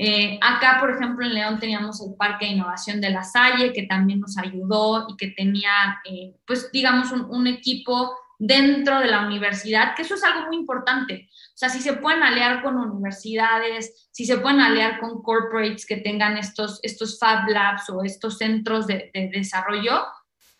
Eh, 0.00 0.38
acá, 0.40 0.76
por 0.78 0.92
ejemplo, 0.92 1.26
en 1.26 1.34
León 1.34 1.58
teníamos 1.58 2.00
el 2.00 2.14
Parque 2.14 2.46
de 2.46 2.52
Innovación 2.52 3.00
de 3.00 3.10
la 3.10 3.24
Salle, 3.24 3.72
que 3.72 3.82
también 3.82 4.20
nos 4.20 4.38
ayudó 4.38 5.08
y 5.08 5.16
que 5.16 5.32
tenía, 5.32 6.00
eh, 6.04 6.36
pues, 6.46 6.70
digamos, 6.70 7.10
un 7.10 7.48
equipo 7.48 8.14
dentro 8.38 9.00
de 9.00 9.06
la 9.06 9.26
universidad, 9.26 9.96
que 9.96 10.02
eso 10.02 10.14
es 10.14 10.22
algo 10.22 10.46
muy 10.46 10.56
importante. 10.56 11.28
O 11.32 11.56
sea, 11.56 11.68
si 11.68 11.80
se 11.80 11.94
pueden 11.94 12.22
aliar 12.22 12.62
con 12.62 12.76
universidades, 12.76 14.08
si 14.12 14.24
se 14.24 14.38
pueden 14.38 14.60
aliar 14.60 15.00
con 15.00 15.20
corporates 15.20 15.84
que 15.84 15.96
tengan 15.96 16.38
estos, 16.38 16.78
estos 16.84 17.18
Fab 17.18 17.48
Labs 17.48 17.90
o 17.90 18.04
estos 18.04 18.38
centros 18.38 18.86
de, 18.86 19.10
desarrollo, 19.12 20.04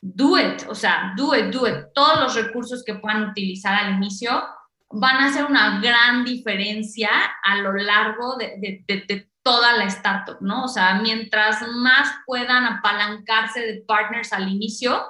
do 0.01 0.37
it, 0.37 0.65
o 0.69 0.75
sea, 0.75 1.15
do 1.17 1.37
it, 1.37 1.55
do 1.55 1.69
it. 1.69 1.93
Todos 1.95 2.21
los 2.21 2.35
recursos 2.35 2.83
que 2.85 2.97
puedan 2.97 3.31
utilizar 3.31 3.75
al 3.75 3.95
inicio 3.95 4.43
van 4.91 5.17
a 5.17 5.27
hacer 5.27 5.45
una 5.45 5.81
gran 5.81 6.25
diferencia 6.25 7.11
a 7.43 7.57
lo 7.57 7.73
largo 7.75 8.37
de, 8.37 8.85
de, 8.87 9.29
toda 9.43 9.77
la 9.77 9.85
startup, 9.85 10.39
¿no? 10.41 10.65
O 10.65 10.69
sea, 10.69 11.01
mientras 11.01 11.67
más 11.69 12.09
puedan 12.27 12.65
apalancarse 12.65 13.61
de 13.61 13.81
partners 13.81 14.33
al 14.35 14.49
inicio, 14.49 15.03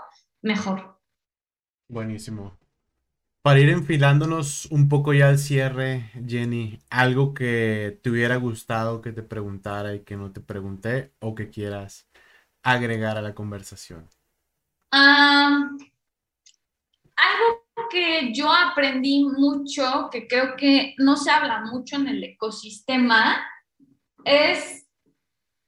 mejor. 0.42 1.00
Buenísimo. 1.88 2.56
Para 3.42 3.60
ir 3.60 3.70
enfilándonos 3.70 4.66
un 4.66 4.88
poco 4.88 5.12
ya 5.12 5.28
al 5.28 5.38
cierre, 5.38 6.10
Jenny, 6.26 6.78
algo 6.90 7.34
que 7.34 7.98
te 8.02 8.10
hubiera 8.10 8.36
gustado 8.36 9.00
que 9.00 9.12
te 9.12 9.22
preguntara 9.22 9.94
y 9.94 10.00
que 10.00 10.16
no 10.16 10.30
te 10.32 10.40
pregunté 10.40 11.12
o 11.18 11.34
que 11.34 11.48
quieras 11.48 12.06
agregar 12.62 13.16
a 13.16 13.22
la 13.22 13.34
conversación. 13.34 14.08
algo 17.16 17.57
que 17.90 18.32
yo 18.32 18.52
aprendí 18.52 19.24
mucho, 19.24 20.08
que 20.10 20.26
creo 20.26 20.56
que 20.56 20.94
no 20.98 21.16
se 21.16 21.30
habla 21.30 21.60
mucho 21.60 21.96
en 21.96 22.08
el 22.08 22.24
ecosistema, 22.24 23.44
es, 24.24 24.86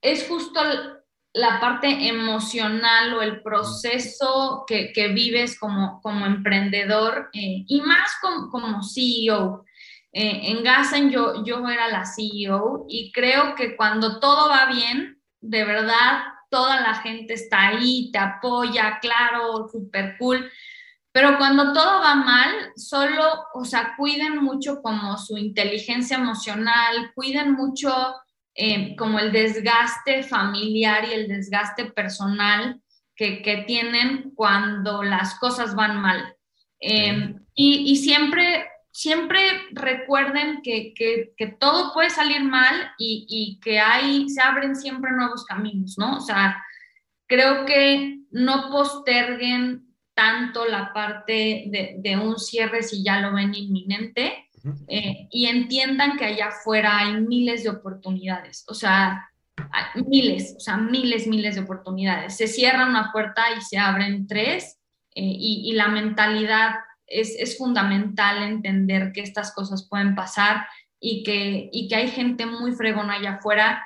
es 0.02 0.26
justo 0.28 0.60
la 1.32 1.60
parte 1.60 2.08
emocional 2.08 3.14
o 3.14 3.22
el 3.22 3.42
proceso 3.42 4.64
que, 4.66 4.92
vives 5.08 5.58
como, 5.58 6.00
como 6.02 6.26
emprendedor 6.26 7.30
eh, 7.32 7.64
y 7.66 7.80
más 7.82 8.12
como, 8.20 8.82
CEO. 8.82 9.64
Eh, 10.12 10.50
en 10.50 10.64
Gassen 10.64 11.10
yo, 11.10 11.44
yo 11.44 11.68
era 11.68 11.88
la 11.88 12.04
CEO 12.04 12.86
y 12.88 13.12
creo 13.12 13.54
que 13.54 13.76
cuando 13.76 14.18
todo 14.18 14.48
va 14.48 14.66
bien, 14.66 15.22
de 15.40 15.64
verdad, 15.64 16.22
toda 16.50 16.80
la 16.80 16.94
gente 16.96 17.34
está 17.34 17.68
ahí, 17.68 18.10
te 18.10 18.18
apoya, 18.18 18.98
claro, 19.00 19.68
súper 19.70 20.16
cool. 20.18 20.50
Pero 21.12 21.38
cuando 21.38 21.72
todo 21.72 22.00
va 22.00 22.14
mal, 22.14 22.72
solo, 22.76 23.24
o 23.54 23.64
sea, 23.64 23.94
cuiden 23.96 24.38
mucho 24.38 24.80
como 24.80 25.18
su 25.18 25.36
inteligencia 25.36 26.16
emocional, 26.16 27.12
cuiden 27.14 27.52
mucho 27.52 27.92
eh, 28.54 28.94
como 28.96 29.18
el 29.18 29.32
desgaste 29.32 30.22
familiar 30.22 31.04
y 31.08 31.12
el 31.14 31.28
desgaste 31.28 31.86
personal 31.86 32.80
que, 33.16 33.64
tienen 33.66 34.32
cuando 34.34 35.02
las 35.02 35.38
cosas 35.38 35.74
van 35.74 36.00
mal. 36.00 36.36
Eh, 36.80 37.34
y, 37.54 37.96
siempre, 37.96 38.66
siempre 38.90 39.40
recuerden 39.72 40.62
que, 40.62 40.94
todo 41.58 41.92
puede 41.92 42.08
salir 42.08 42.42
mal 42.42 42.92
y, 42.98 43.58
que 43.62 43.78
hay, 43.78 44.28
se 44.30 44.40
abren 44.40 44.74
siempre 44.74 45.10
nuevos 45.12 45.44
caminos, 45.44 45.96
¿no? 45.98 46.16
O 46.16 46.20
sea, 46.20 46.64
creo 47.26 47.66
que 47.66 48.20
no 48.30 48.70
posterguen 48.70 49.89
tanto 50.20 50.66
la 50.66 50.92
parte 50.92 51.64
de, 51.68 51.94
de 51.96 52.16
un 52.18 52.38
cierre 52.38 52.82
si 52.82 53.02
ya 53.02 53.20
lo 53.20 53.32
ven 53.32 53.54
inminente 53.54 54.50
eh, 54.86 55.28
y 55.30 55.46
entiendan 55.46 56.18
que 56.18 56.26
allá 56.26 56.48
afuera 56.48 56.98
hay 56.98 57.18
miles 57.22 57.62
de 57.62 57.70
oportunidades, 57.70 58.66
o 58.68 58.74
sea, 58.74 59.30
miles, 59.94 60.56
o 60.58 60.60
sea, 60.60 60.76
miles, 60.76 61.26
miles 61.26 61.54
de 61.54 61.62
oportunidades. 61.62 62.36
Se 62.36 62.46
cierra 62.46 62.86
una 62.86 63.10
puerta 63.12 63.42
y 63.56 63.62
se 63.62 63.78
abren 63.78 64.26
tres 64.26 64.78
eh, 65.14 65.22
y, 65.24 65.72
la 65.72 65.88
mentalidad 65.88 66.74
es, 67.06 67.34
es, 67.38 67.56
fundamental 67.56 68.42
entender 68.42 69.12
que 69.12 69.22
estas 69.22 69.54
cosas 69.54 69.88
pueden 69.88 70.14
pasar 70.14 70.66
y 71.00 71.22
que, 71.22 71.70
y 71.72 71.88
que 71.88 71.96
hay 71.96 72.08
gente 72.08 72.44
muy 72.44 72.72
fregona 72.72 73.14
allá 73.14 73.36
afuera 73.36 73.82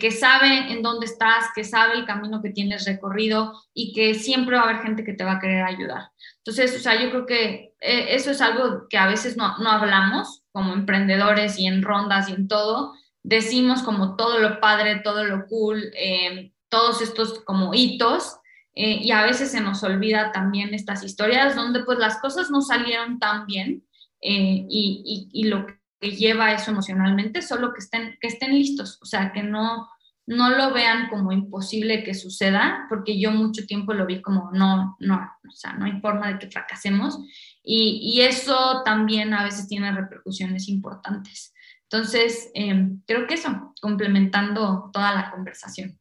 que, 0.00 0.10
sabe 0.10 0.72
en 0.72 0.82
dónde 0.82 1.06
estás, 1.06 1.46
que 1.54 1.64
sabe 1.64 1.94
el 1.94 2.06
camino 2.06 2.42
que 2.42 2.50
tienes 2.50 2.84
recorrido 2.86 3.52
y 3.74 3.92
que 3.92 4.14
siempre 4.14 4.56
va 4.56 4.62
a 4.62 4.70
haber 4.70 4.82
gente 4.82 5.04
que 5.04 5.12
te 5.12 5.24
va 5.24 5.32
a 5.32 5.40
querer 5.40 5.62
ayudar. 5.62 6.10
Entonces, 6.38 6.76
o 6.76 6.78
sea, 6.78 7.00
yo 7.00 7.10
creo 7.10 7.26
que 7.26 7.74
eh, 7.80 8.06
eso 8.10 8.30
es 8.30 8.40
algo 8.40 8.86
que 8.88 8.98
a 8.98 9.06
veces 9.06 9.36
no, 9.36 9.58
no, 9.58 9.70
hablamos 9.70 10.42
como 10.52 10.72
emprendedores 10.72 11.58
y 11.58 11.66
en 11.66 11.82
rondas 11.82 12.28
y 12.28 12.32
en 12.32 12.48
todo. 12.48 12.94
Decimos 13.22 13.82
como 13.82 14.16
todo 14.16 14.38
lo 14.38 14.60
padre, 14.60 15.00
todo 15.02 15.24
lo 15.24 15.46
cool, 15.46 15.90
eh, 15.96 16.52
todos 16.68 17.02
estos 17.02 17.40
como 17.44 17.74
hitos. 17.74 18.36
Eh, 18.74 19.00
y 19.02 19.10
a 19.10 19.24
veces 19.24 19.50
se 19.50 19.60
nos 19.60 19.82
olvida 19.82 20.32
también 20.32 20.74
estas 20.74 21.02
historias 21.02 21.56
donde 21.56 21.82
pues 21.84 21.98
las 21.98 22.20
cosas 22.20 22.50
no 22.50 22.60
salieron 22.60 23.18
tan 23.18 23.46
bien 23.46 23.82
y, 24.20 24.66
y, 24.68 25.28
y, 25.32 25.44
lo 25.44 25.66
que 26.00 26.12
lleva 26.12 26.52
eso 26.52 26.70
emocionalmente, 26.70 27.42
solo 27.42 27.72
que 27.72 27.80
estén, 27.80 28.16
que 28.20 28.28
estén 28.28 28.52
listos, 28.52 28.98
o 29.02 29.06
sea, 29.06 29.32
que 29.32 29.42
no, 29.42 29.88
no 30.26 30.50
lo 30.50 30.72
vean 30.72 31.08
como 31.08 31.32
imposible 31.32 32.02
que 32.02 32.12
suceda, 32.12 32.86
porque 32.88 33.18
yo 33.18 33.30
mucho 33.30 33.64
tiempo 33.64 33.94
lo 33.94 34.06
vi 34.06 34.20
como 34.20 34.50
no, 34.52 34.96
no, 34.98 35.30
o 35.48 35.52
sea, 35.52 35.74
no 35.74 35.86
hay 35.86 36.00
forma 36.00 36.32
de 36.32 36.38
que 36.38 36.50
fracasemos. 36.50 37.18
Y, 37.62 38.20
eso 38.20 38.82
también 38.84 39.34
a 39.34 39.44
veces 39.44 39.68
tiene 39.68 39.92
repercusiones 39.92 40.68
importantes. 40.68 41.52
Entonces, 41.82 42.50
em, 42.54 43.00
creo 43.06 43.26
que 43.26 43.34
eso, 43.34 43.72
complementando 43.80 44.90
toda 44.92 45.14
la 45.14 45.30
conversación. 45.30 45.98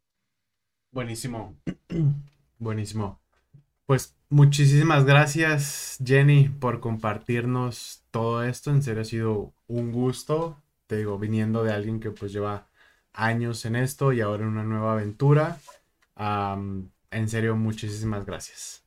Buenísimo, 0.92 1.56
buenísimo. 2.60 3.22
Pues 3.86 4.16
muchísimas 4.30 5.06
gracias, 5.06 5.98
Jenny, 6.04 6.50
por 6.50 6.80
compartirnos 6.80 8.04
todo 8.12 8.44
esto. 8.44 8.72
En 8.72 8.84
serio 8.84 9.02
ha 9.02 9.06
sido 9.06 9.54
un 9.68 9.92
gusto, 9.92 10.62
te 10.88 10.98
digo, 10.98 11.18
viniendo 11.18 11.64
de 11.64 11.74
alguien 11.74 12.00
que 12.00 12.12
pues 12.12 12.32
lleva 12.32 12.68
años 13.14 13.66
en 13.66 13.76
esto 13.76 14.14
y 14.14 14.22
ahora 14.22 14.44
en 14.44 14.50
una 14.50 14.64
nueva 14.64 14.94
aventura. 14.94 15.58
en 16.18 17.30
serio, 17.30 17.56
muchísimas 17.56 18.26
gracias. 18.26 18.86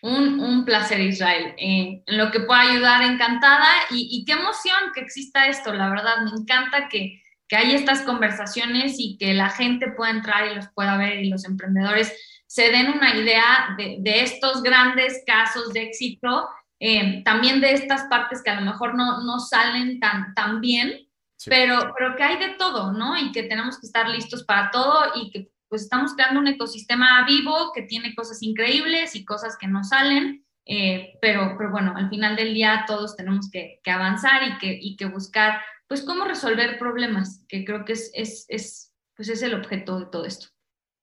Un, 0.00 0.64
placer, 0.64 1.00
Israel. 1.00 1.54
Eh, 1.58 2.02
en 2.06 2.18
lo 2.18 2.30
que 2.30 2.40
pueda 2.40 2.60
ayudar, 2.60 3.02
encantada. 3.02 3.66
Y, 3.90 4.24
qué 4.24 4.32
emoción 4.32 4.92
que 4.94 5.00
exista 5.00 5.48
esto, 5.48 5.74
la 5.74 5.88
verdad. 5.90 6.22
Me 6.24 6.30
encanta 6.40 6.88
que, 6.88 7.20
que 7.48 7.56
hay 7.56 7.74
estas 7.74 8.02
conversaciones 8.02 8.96
y 8.98 9.16
que 9.18 9.34
la 9.34 9.50
gente 9.50 9.90
pueda 9.90 10.12
entrar 10.12 10.50
y 10.50 10.54
los 10.54 10.68
pueda 10.68 10.96
ver 10.96 11.24
y 11.24 11.28
los 11.28 11.44
emprendedores 11.44 12.12
se 12.48 12.70
den 12.70 12.88
una 12.88 13.14
idea 13.14 13.76
de, 13.76 14.22
estos 14.22 14.62
grandes 14.62 15.22
casos 15.26 15.72
de 15.74 15.82
éxito, 15.82 16.48
eh, 16.80 17.22
también 17.22 17.60
de 17.60 17.72
estas 17.72 18.04
partes 18.04 18.42
que 18.42 18.50
a 18.50 18.58
lo 18.58 18.62
mejor 18.62 18.94
no, 18.94 19.22
no 19.22 19.38
salen 19.38 20.00
tan, 20.00 20.34
tan 20.34 20.60
bien, 20.60 21.06
pero, 21.44 21.92
pero 21.96 22.16
que 22.16 22.22
hay 22.22 22.38
de 22.38 22.54
todo, 22.54 22.92
¿no? 22.92 23.16
Y 23.18 23.32
que 23.32 23.42
tenemos 23.42 23.78
que 23.78 23.86
estar 23.86 24.08
listos 24.08 24.44
para 24.44 24.70
todo 24.70 25.12
y 25.14 25.30
que 25.30 25.50
pues 25.68 25.82
estamos 25.82 26.14
creando 26.14 26.40
un 26.40 26.48
ecosistema 26.48 27.26
vivo 27.26 27.72
que 27.74 27.82
tiene 27.82 28.14
cosas 28.14 28.42
increíbles 28.42 29.14
y 29.14 29.26
cosas 29.26 29.58
que 29.58 29.68
no 29.68 29.84
salen, 29.84 30.42
eh, 30.64 31.18
pero, 31.20 31.54
pero 31.58 31.70
bueno, 31.70 31.92
al 31.94 32.08
final 32.08 32.34
del 32.34 32.54
día 32.54 32.84
todos 32.86 33.14
tenemos 33.14 33.50
que, 33.50 33.80
que 33.84 33.90
avanzar 33.90 34.42
y 34.48 34.58
que, 34.58 34.78
y 34.80 34.96
que 34.96 35.04
buscar, 35.04 35.60
pues, 35.86 36.02
cómo 36.02 36.24
resolver 36.24 36.78
problemas, 36.78 37.44
que 37.46 37.66
creo 37.66 37.84
que 37.84 37.92
es, 37.92 38.10
es, 38.14 38.46
es, 38.48 38.94
pues 39.14 39.28
es 39.28 39.42
el 39.42 39.52
objeto 39.52 40.00
de 40.00 40.06
todo 40.06 40.24
esto. 40.24 40.46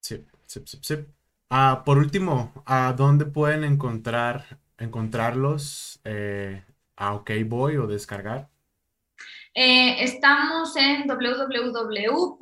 Sí, 0.00 0.24
sí, 0.46 0.60
sí, 0.66 0.78
sí. 0.82 0.96
Ah, 1.48 1.82
por 1.84 1.98
último, 1.98 2.52
¿a 2.66 2.92
dónde 2.92 3.24
pueden 3.24 3.62
encontrar, 3.62 4.58
encontrarlos 4.78 6.00
eh, 6.04 6.64
a 6.96 7.14
OKBoy 7.14 7.76
o 7.76 7.86
descargar? 7.86 8.48
Eh, 9.54 10.02
estamos 10.02 10.76
en 10.76 11.06
www.okboy.app 11.06 12.36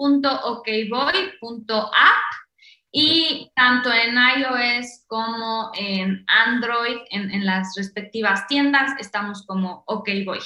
y 2.90 3.52
tanto 3.54 3.92
en 3.92 4.14
iOS 4.16 5.04
como 5.06 5.70
en 5.74 6.24
Android, 6.26 6.96
en, 7.10 7.44
las 7.44 7.74
respectivas 7.76 8.46
tiendas, 8.46 8.98
estamos 8.98 9.44
como 9.46 9.84
OKBoy. 9.86 10.40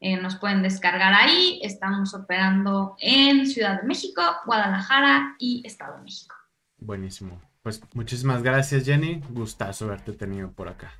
Eh, 0.00 0.16
nos 0.16 0.36
pueden 0.36 0.62
descargar 0.62 1.14
ahí. 1.14 1.60
Estamos 1.62 2.12
operando 2.12 2.96
en 2.98 3.46
Ciudad 3.46 3.80
de 3.80 3.86
México, 3.86 4.22
Guadalajara 4.44 5.36
y 5.38 5.62
Estado 5.64 5.96
de 5.96 6.02
México. 6.02 6.34
Buenísimo. 6.76 7.40
Pues 7.62 7.80
muchísimas 7.94 8.42
gracias, 8.42 8.84
Jenny. 8.84 9.22
Gustazo 9.30 9.84
haberte 9.84 10.12
tenido 10.12 10.50
por 10.50 10.68
acá. 10.68 10.92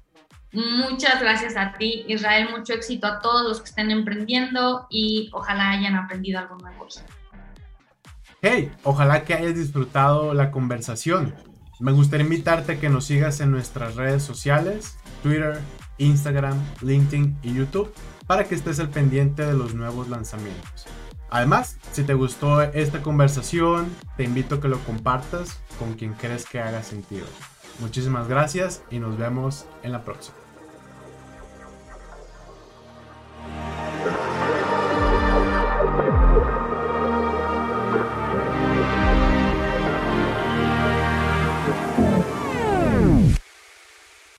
Muchas 0.53 1.21
gracias 1.21 1.57
a 1.57 1.73
ti, 1.73 2.05
Israel. 2.09 2.51
Mucho 2.51 2.75
éxito 2.75 3.07
a 3.07 3.21
todos 3.21 3.49
los 3.49 3.61
que 3.61 3.71
estén 3.71 3.91
emprendiendo 3.91 4.87
y 4.91 5.31
ojalá 5.33 5.71
hayan 5.71 5.97
aprendido 5.97 6.39
algo 6.39 6.59
nuevo. 6.59 6.87
Hey, 8.43 8.71
ojalá 8.83 9.25
que 9.25 9.35
hayas 9.35 9.55
disfrutado 9.55 10.35
la 10.35 10.51
conversación. 10.51 11.35
Me 11.81 11.93
gustaría 11.93 12.25
invitarte 12.25 12.73
a 12.73 12.81
que 12.81 12.89
nos 12.89 13.07
sigas 13.07 13.41
en 13.41 13.51
nuestras 13.51 13.97
redes 13.97 14.23
sociales, 14.23 14.99
Twitter, 15.23 15.59
Instagram, 15.99 16.61
LinkedIn 16.83 17.39
y 17.43 17.55
YouTube, 17.55 17.93
para 18.27 18.45
que 18.45 18.55
estés 18.55 18.79
al 18.79 18.91
pendiente 18.91 19.45
de 19.45 19.55
los 19.55 19.75
nuevos 19.75 20.09
lanzamientos. 20.09 20.87
Además, 21.33 21.79
si 21.93 22.05
te 22.05 22.13
gustó 22.13 22.61
esta 22.61 23.03
conversación, 23.03 23.87
te 24.19 24.25
invito 24.25 24.57
a 24.57 24.61
que 24.61 24.69
lo 24.69 24.79
compartas 24.81 25.59
con 25.79 25.95
quien 25.95 26.13
crees 26.13 26.45
que 26.45 26.61
haga 26.61 26.83
sentido. 26.83 27.25
Muchísimas 27.81 28.29
gracias 28.29 28.83
y 28.91 28.99
nos 28.99 29.17
vemos 29.17 29.65
en 29.83 29.93
la 29.93 30.05
próxima. 30.05 30.37